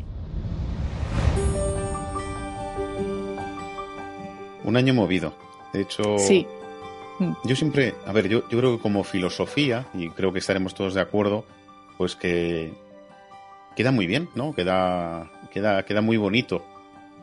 Un 4.63 4.77
año 4.77 4.93
movido. 4.93 5.33
De 5.73 5.81
hecho, 5.81 6.17
Sí. 6.17 6.45
yo 7.45 7.55
siempre, 7.55 7.95
a 8.05 8.11
ver, 8.11 8.27
yo, 8.27 8.47
yo 8.49 8.57
creo 8.59 8.75
que 8.77 8.81
como 8.81 9.03
filosofía, 9.03 9.85
y 9.93 10.09
creo 10.09 10.31
que 10.33 10.39
estaremos 10.39 10.75
todos 10.75 10.93
de 10.93 11.01
acuerdo, 11.01 11.45
pues 11.97 12.15
que 12.15 12.73
queda 13.75 13.91
muy 13.91 14.07
bien, 14.07 14.29
¿no? 14.35 14.53
Queda, 14.53 15.29
queda, 15.51 15.83
queda 15.83 16.01
muy 16.01 16.17
bonito. 16.17 16.63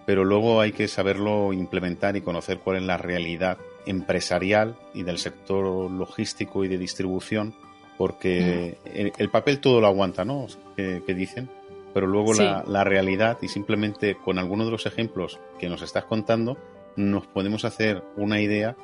pero 0.07 0.25
luego 0.25 0.61
hay 0.61 0.73
que 0.73 0.89
saberlo 0.89 1.53
implementar 1.53 2.17
y 2.17 2.23
conocer 2.23 2.61
cuál 2.61 2.79
es 2.79 2.83
la 2.83 2.97
realidad 2.97 3.59
empresarial 3.85 4.75
y 4.95 5.03
del 5.03 5.19
sector 5.19 5.91
logístico 5.91 6.65
y 6.65 6.69
de 6.69 6.79
distribución, 6.79 7.55
porque 7.99 8.79
mm. 8.85 9.21
el, 9.21 9.31
papel 9.31 9.61
todo 9.61 9.81
lo 9.81 9.87
aguanta, 9.87 10.25
¿no? 10.25 10.47
Que, 10.77 11.03
dicen, 11.09 11.51
pero 11.93 12.07
luego 12.07 12.33
la, 12.35 12.65
la, 12.67 12.85
realidad 12.85 13.39
y 13.43 13.49
simplemente 13.49 14.17
con 14.17 14.39
algunos 14.39 14.67
de 14.67 14.73
los 14.73 14.87
ejemplos 14.87 15.39
que 15.59 15.69
nos 15.69 15.83
estás 15.83 16.05
contando, 16.05 16.57
nos 16.97 17.27
podemos 17.27 17.65
hacer 17.65 18.03
una 18.17 18.41
idea 18.41 18.77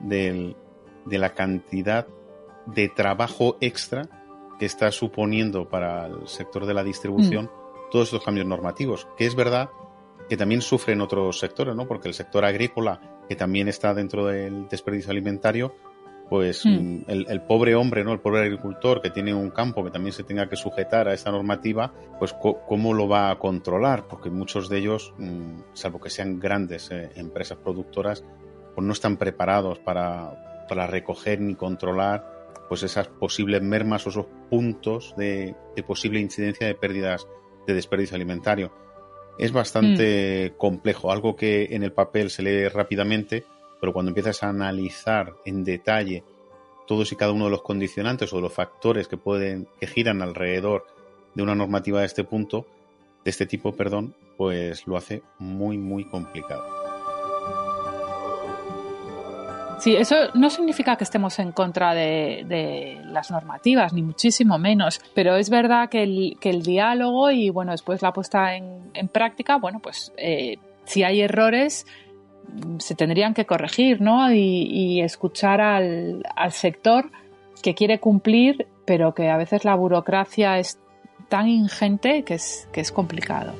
del, 0.00 0.56
de 1.04 1.18
la 1.18 1.34
cantidad 1.34 2.06
de 2.66 2.88
trabajo 2.88 3.56
extra 3.60 4.23
que 4.58 4.66
está 4.66 4.90
suponiendo 4.90 5.68
para 5.68 6.06
el 6.06 6.28
sector 6.28 6.66
de 6.66 6.74
la 6.74 6.84
distribución 6.84 7.46
mm. 7.46 7.90
todos 7.90 8.08
estos 8.08 8.24
cambios 8.24 8.46
normativos, 8.46 9.08
que 9.16 9.26
es 9.26 9.34
verdad 9.34 9.70
que 10.28 10.36
también 10.36 10.62
sufren 10.62 11.00
otros 11.00 11.38
sectores, 11.38 11.74
¿no? 11.74 11.86
Porque 11.86 12.08
el 12.08 12.14
sector 12.14 12.44
agrícola, 12.44 13.00
que 13.28 13.36
también 13.36 13.68
está 13.68 13.92
dentro 13.94 14.26
del 14.26 14.68
desperdicio 14.68 15.10
alimentario, 15.10 15.74
pues 16.28 16.64
mm. 16.64 16.70
Mm, 16.70 17.04
el, 17.08 17.42
pobre 17.42 17.74
hombre, 17.74 18.04
¿no? 18.04 18.12
El 18.12 18.20
pobre 18.20 18.40
agricultor 18.40 19.02
que 19.02 19.10
tiene 19.10 19.34
un 19.34 19.50
campo 19.50 19.84
que 19.84 19.90
también 19.90 20.12
se 20.12 20.24
tenga 20.24 20.48
que 20.48 20.56
sujetar 20.56 21.08
a 21.08 21.14
esta 21.14 21.30
normativa, 21.30 21.92
pues 22.18 22.34
cómo 22.34 22.94
lo 22.94 23.08
va 23.08 23.30
a 23.30 23.38
controlar, 23.38 24.06
porque 24.08 24.30
muchos 24.30 24.68
de 24.68 24.78
ellos, 24.78 25.12
salvo 25.74 26.00
que 26.00 26.10
sean 26.10 26.40
grandes 26.40 26.90
eh, 26.90 27.10
empresas 27.16 27.58
productoras, 27.58 28.24
pues 28.74 28.86
no 28.86 28.92
están 28.92 29.16
preparados 29.16 29.78
para, 29.78 30.64
para 30.68 30.86
recoger 30.86 31.40
ni 31.40 31.54
controlar 31.54 32.33
pues 32.68 32.82
esas 32.82 33.08
posibles 33.08 33.62
mermas 33.62 34.06
o 34.06 34.10
esos 34.10 34.26
puntos 34.50 35.14
de, 35.16 35.54
de 35.76 35.82
posible 35.82 36.20
incidencia 36.20 36.66
de 36.66 36.74
pérdidas 36.74 37.26
de 37.66 37.74
desperdicio 37.74 38.16
alimentario 38.16 38.72
es 39.38 39.52
bastante 39.52 40.52
mm. 40.52 40.56
complejo, 40.56 41.10
algo 41.10 41.36
que 41.36 41.68
en 41.70 41.82
el 41.82 41.92
papel 41.92 42.30
se 42.30 42.42
lee 42.42 42.68
rápidamente, 42.68 43.44
pero 43.80 43.92
cuando 43.92 44.10
empiezas 44.10 44.42
a 44.42 44.48
analizar 44.48 45.34
en 45.44 45.64
detalle 45.64 46.22
todos 46.86 47.10
y 47.12 47.16
cada 47.16 47.32
uno 47.32 47.46
de 47.46 47.50
los 47.50 47.62
condicionantes 47.62 48.32
o 48.32 48.36
de 48.36 48.42
los 48.42 48.52
factores 48.52 49.08
que 49.08 49.16
pueden 49.16 49.66
que 49.80 49.86
giran 49.86 50.22
alrededor 50.22 50.86
de 51.34 51.42
una 51.42 51.54
normativa 51.54 52.00
de 52.00 52.06
este 52.06 52.24
punto, 52.24 52.66
de 53.24 53.30
este 53.30 53.46
tipo, 53.46 53.74
perdón, 53.74 54.14
pues 54.36 54.86
lo 54.86 54.96
hace 54.96 55.22
muy 55.38 55.78
muy 55.78 56.04
complicado. 56.04 56.83
Sí, 59.84 59.94
eso 59.94 60.16
no 60.32 60.48
significa 60.48 60.96
que 60.96 61.04
estemos 61.04 61.38
en 61.38 61.52
contra 61.52 61.92
de, 61.92 63.02
las 63.04 63.30
normativas, 63.30 63.92
ni 63.92 64.00
muchísimo 64.00 64.56
menos, 64.56 64.98
pero 65.12 65.36
es 65.36 65.50
verdad 65.50 65.90
que 65.90 66.02
el, 66.04 66.62
diálogo 66.62 67.30
y, 67.30 67.50
bueno, 67.50 67.72
después 67.72 68.00
la 68.00 68.10
puesta 68.10 68.56
en, 68.56 69.08
práctica, 69.12 69.58
bueno, 69.58 69.80
pues 69.80 70.10
eh, 70.16 70.56
si 70.86 71.02
hay 71.02 71.20
errores, 71.20 71.86
se 72.78 72.94
tendrían 72.94 73.34
que 73.34 73.44
corregir, 73.44 74.00
¿no? 74.00 74.32
Y, 74.32 75.02
escuchar 75.02 75.60
al, 75.60 76.24
sector 76.48 77.10
que 77.62 77.74
quiere 77.74 78.00
cumplir, 78.00 78.66
pero 78.86 79.14
que 79.14 79.28
a 79.28 79.36
veces 79.36 79.66
la 79.66 79.74
burocracia 79.74 80.58
es 80.58 80.78
tan 81.28 81.46
ingente 81.46 82.22
que 82.22 82.32
es, 82.32 82.70
que 82.72 82.80
es 82.80 82.90
complicado. 82.90 83.52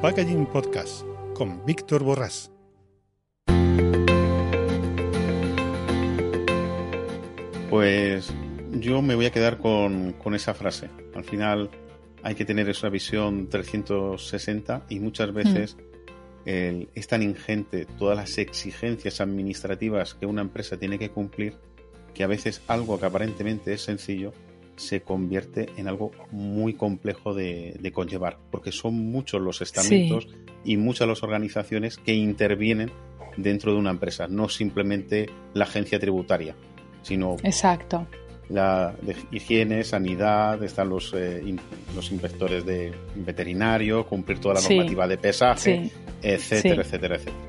Packaging 0.00 0.46
Podcast 0.46 1.09
con 1.40 1.64
Víctor 1.64 2.02
Borrás. 2.02 2.50
Pues 7.70 8.30
yo 8.72 9.00
me 9.00 9.14
voy 9.14 9.24
a 9.24 9.30
quedar 9.30 9.56
con, 9.56 10.14
esa 10.34 10.52
frase. 10.52 10.90
Al 11.14 11.24
final 11.24 11.70
hay 12.22 12.34
que 12.34 12.44
tener 12.44 12.68
esa 12.68 12.90
visión 12.90 13.48
360 13.48 14.84
y 14.90 15.00
muchas 15.00 15.32
veces 15.32 15.78
es 16.44 17.08
tan 17.08 17.22
ingente 17.22 17.86
todas 17.86 18.18
las 18.18 18.36
exigencias 18.36 19.22
administrativas 19.22 20.12
que 20.12 20.26
una 20.26 20.42
empresa 20.42 20.76
tiene 20.76 20.98
que 20.98 21.08
cumplir 21.08 21.54
que 22.12 22.22
a 22.22 22.26
veces 22.26 22.60
algo 22.68 23.00
que 23.00 23.06
aparentemente 23.06 23.72
es 23.72 23.80
sencillo 23.80 24.34
se 24.80 25.02
convierte 25.02 25.68
en 25.76 25.88
algo 25.88 26.10
muy 26.30 26.74
complejo 26.74 27.34
de, 27.34 27.90
conllevar, 27.92 28.38
porque 28.50 28.72
son 28.72 28.94
muchos 28.94 29.40
los 29.40 29.60
estamentos 29.60 30.26
y 30.64 30.76
muchas 30.78 31.06
las 31.06 31.22
organizaciones 31.22 31.98
que 31.98 32.14
intervienen 32.14 32.90
dentro 33.36 33.72
de 33.72 33.78
una 33.78 33.90
empresa, 33.90 34.26
no 34.26 34.48
simplemente 34.48 35.28
la 35.52 35.64
agencia 35.64 36.00
tributaria, 36.00 36.54
sino 37.02 37.36
Exacto. 37.42 38.06
la 38.48 38.94
de 39.02 39.16
higiene, 39.30 39.84
sanidad, 39.84 40.62
están 40.64 40.88
los, 40.88 41.12
eh, 41.14 41.42
los 41.94 42.10
inspectores 42.10 42.64
de 42.64 42.92
veterinario, 43.16 44.06
cumplir 44.06 44.38
toda 44.38 44.54
la 44.54 44.62
normativa 44.62 45.06
de 45.06 45.18
pesaje, 45.18 45.90
etcétera, 46.22 46.82
etcétera, 46.82 47.16
etcétera. 47.16 47.40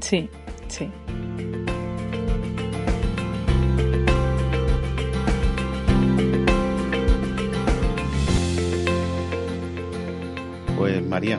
Sí, 0.00 0.28
sí. 0.68 0.88
María, 11.20 11.38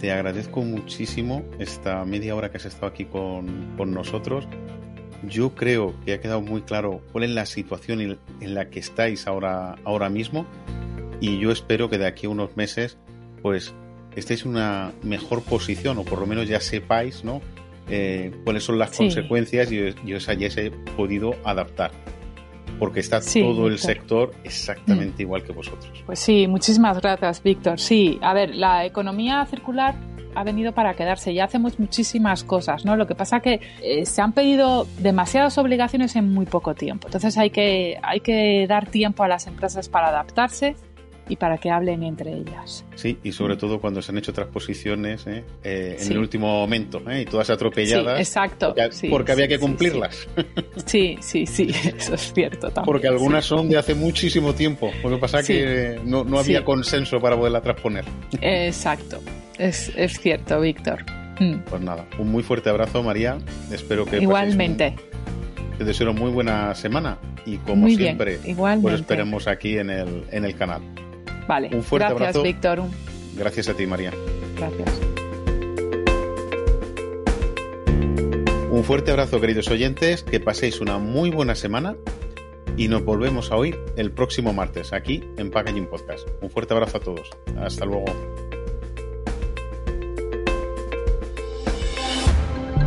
te 0.00 0.12
agradezco 0.12 0.62
muchísimo 0.62 1.44
esta 1.58 2.02
media 2.06 2.34
hora 2.34 2.50
que 2.50 2.56
has 2.56 2.64
estado 2.64 2.86
aquí 2.86 3.04
con, 3.04 3.76
nosotros. 3.76 4.48
Yo 5.28 5.54
creo 5.54 5.94
que 6.06 6.14
ha 6.14 6.20
quedado 6.22 6.40
muy 6.40 6.62
claro 6.62 7.02
cuál 7.12 7.24
es 7.24 7.30
la 7.30 7.44
situación 7.44 8.18
en 8.40 8.54
la 8.54 8.70
que 8.70 8.78
estáis 8.80 9.26
ahora, 9.26 9.76
ahora 9.84 10.08
mismo 10.08 10.46
y 11.20 11.38
yo 11.38 11.50
espero 11.50 11.90
que 11.90 11.98
de 11.98 12.06
aquí 12.06 12.24
a 12.24 12.30
unos 12.30 12.56
meses 12.56 12.96
pues 13.42 13.74
estéis 14.16 14.46
en 14.46 14.52
una 14.52 14.92
mejor 15.02 15.42
posición 15.42 15.98
o 15.98 16.04
por 16.04 16.18
lo 16.18 16.26
menos 16.26 16.48
ya 16.48 16.58
sepáis 16.58 17.22
¿no? 17.22 17.42
Eh, 17.90 18.32
cuáles 18.44 18.64
son 18.64 18.78
las 18.78 18.96
consecuencias 18.96 19.70
y, 19.70 19.94
y 20.02 20.14
os 20.14 20.30
hayáis 20.30 20.56
podido 20.96 21.36
adaptar 21.44 21.90
porque 22.80 23.00
está 23.00 23.20
todo 23.20 23.68
el 23.68 23.78
sector 23.78 24.32
exactamente 24.42 25.18
mm. 25.18 25.26
igual 25.26 25.44
que 25.44 25.52
vosotros. 25.52 26.02
Pues 26.06 26.18
sí, 26.18 26.48
muchísimas 26.48 27.00
gracias, 27.00 27.42
Víctor. 27.42 27.78
Sí, 27.78 28.18
a 28.22 28.32
ver, 28.34 28.54
la 28.56 28.86
economía 28.86 29.44
circular 29.44 29.94
ha 30.34 30.44
venido 30.44 30.72
para 30.72 30.94
quedarse. 30.94 31.34
Ya 31.34 31.44
hacemos 31.44 31.78
muchísimas 31.78 32.42
cosas, 32.42 32.84
¿no? 32.84 32.96
Lo 32.96 33.06
que 33.06 33.14
pasa 33.14 33.40
que 33.40 33.60
eh, 33.82 34.06
se 34.06 34.22
han 34.22 34.32
pedido 34.32 34.86
demasiadas 34.98 35.58
obligaciones 35.58 36.16
en 36.16 36.32
muy 36.32 36.46
poco 36.46 36.74
tiempo. 36.74 37.08
Entonces 37.08 37.36
hay 37.36 37.50
que, 37.50 37.98
hay 38.02 38.20
que 38.20 38.66
dar 38.66 38.88
tiempo 38.88 39.22
a 39.24 39.28
las 39.28 39.46
empresas 39.46 39.88
para 39.88 40.08
adaptarse 40.08 40.74
y 41.30 41.36
para 41.36 41.58
que 41.58 41.70
hablen 41.70 42.02
entre 42.02 42.32
ellas. 42.32 42.84
Sí, 42.96 43.18
y 43.22 43.30
sobre 43.30 43.56
todo 43.56 43.80
cuando 43.80 44.02
se 44.02 44.10
han 44.10 44.18
hecho 44.18 44.32
transposiciones 44.32 45.26
¿eh? 45.28 45.44
Eh, 45.62 45.96
en 45.98 46.12
el 46.12 46.18
último 46.18 46.48
momento 46.48 47.00
¿eh? 47.08 47.22
y 47.22 47.24
todas 47.24 47.48
atropelladas. 47.50 48.16
Sí, 48.16 48.22
exacto. 48.22 48.74
Porque, 49.08 49.30
había 49.30 49.46
que 49.46 49.60
cumplirlas. 49.60 50.28
Sí, 50.86 51.16
sí, 51.20 51.46
sí, 51.46 51.70
eso 51.96 52.14
es 52.14 52.32
cierto 52.32 52.68
también. 52.68 52.84
Porque 52.84 53.06
algunas 53.06 53.44
son 53.44 53.68
de 53.68 53.78
hace 53.78 53.94
muchísimo 53.94 54.54
tiempo. 54.54 54.90
Lo 55.04 55.10
que 55.10 55.16
pasa 55.18 55.38
es 55.38 55.46
que 55.46 56.00
no, 56.04 56.24
no 56.24 56.40
había 56.40 56.64
consenso 56.64 57.20
para 57.20 57.36
poderla 57.36 57.60
transponer. 57.60 58.04
Exacto, 58.40 59.20
es, 59.56 59.92
es 59.96 60.18
cierto, 60.18 60.60
Víctor. 60.60 61.04
Mm. 61.38 61.58
Pues 61.60 61.80
nada, 61.80 62.06
un 62.18 62.32
muy 62.32 62.42
fuerte 62.42 62.70
abrazo, 62.70 63.04
María. 63.04 63.38
Espero 63.70 64.04
que. 64.04 64.18
Igualmente. 64.18 64.96
te 65.78 65.84
deseo 65.84 66.10
una 66.10 66.20
muy 66.20 66.32
buena 66.32 66.74
semana 66.74 67.18
y 67.46 67.56
como 67.58 67.88
siempre, 67.88 68.38
pues 68.56 68.94
esperemos 68.94 69.46
aquí 69.46 69.78
en 69.78 69.90
el, 69.90 70.24
en 70.30 70.44
el 70.44 70.54
canal. 70.54 70.82
Vale. 71.50 71.68
Un 71.72 71.82
fuerte 71.82 72.14
Gracias, 72.14 72.44
Víctor. 72.44 72.82
Gracias 73.36 73.68
a 73.68 73.74
ti, 73.74 73.84
María. 73.84 74.12
Gracias. 74.56 75.00
Un 78.70 78.84
fuerte 78.84 79.10
abrazo, 79.10 79.40
queridos 79.40 79.68
oyentes, 79.68 80.22
que 80.22 80.38
paséis 80.38 80.80
una 80.80 80.98
muy 80.98 81.30
buena 81.30 81.56
semana 81.56 81.96
y 82.76 82.86
nos 82.86 83.04
volvemos 83.04 83.50
a 83.50 83.56
oír 83.56 83.76
el 83.96 84.12
próximo 84.12 84.52
martes 84.52 84.92
aquí 84.92 85.24
en 85.38 85.50
Packaging 85.50 85.88
Podcast. 85.88 86.28
Un 86.40 86.50
fuerte 86.50 86.72
abrazo 86.72 86.98
a 86.98 87.00
todos. 87.00 87.28
Hasta 87.58 87.84
luego. 87.84 88.04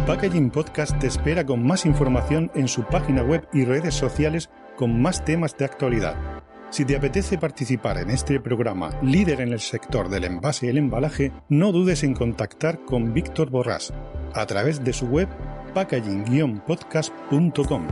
Packaging 0.07 0.51
Podcast 0.51 0.97
te 0.99 1.07
espera 1.07 1.45
con 1.45 1.67
más 1.67 1.85
información 1.85 2.49
en 2.55 2.69
su 2.69 2.85
página 2.85 3.23
web 3.23 3.45
y 3.51 3.65
redes 3.65 3.93
sociales 3.93 4.49
con 4.77 5.01
más 5.01 5.25
temas 5.25 5.57
de 5.57 5.65
actualidad. 5.65 6.32
Si 6.73 6.83
te 6.85 6.95
apetece 6.95 7.37
participar 7.37 7.99
en 7.99 8.09
este 8.09 8.39
programa 8.39 8.89
líder 9.03 9.41
en 9.41 9.53
el 9.53 9.59
sector 9.59 10.09
del 10.09 10.23
envase 10.23 10.65
y 10.65 10.69
el 10.69 10.79
embalaje, 10.79 11.31
no 11.47 11.71
dudes 11.71 12.03
en 12.03 12.15
contactar 12.15 12.83
con 12.83 13.13
Víctor 13.13 13.51
Borrás 13.51 13.93
a 14.33 14.43
través 14.47 14.83
de 14.83 14.91
su 14.91 15.05
web 15.05 15.29
packaging-podcast.com. 15.75 17.87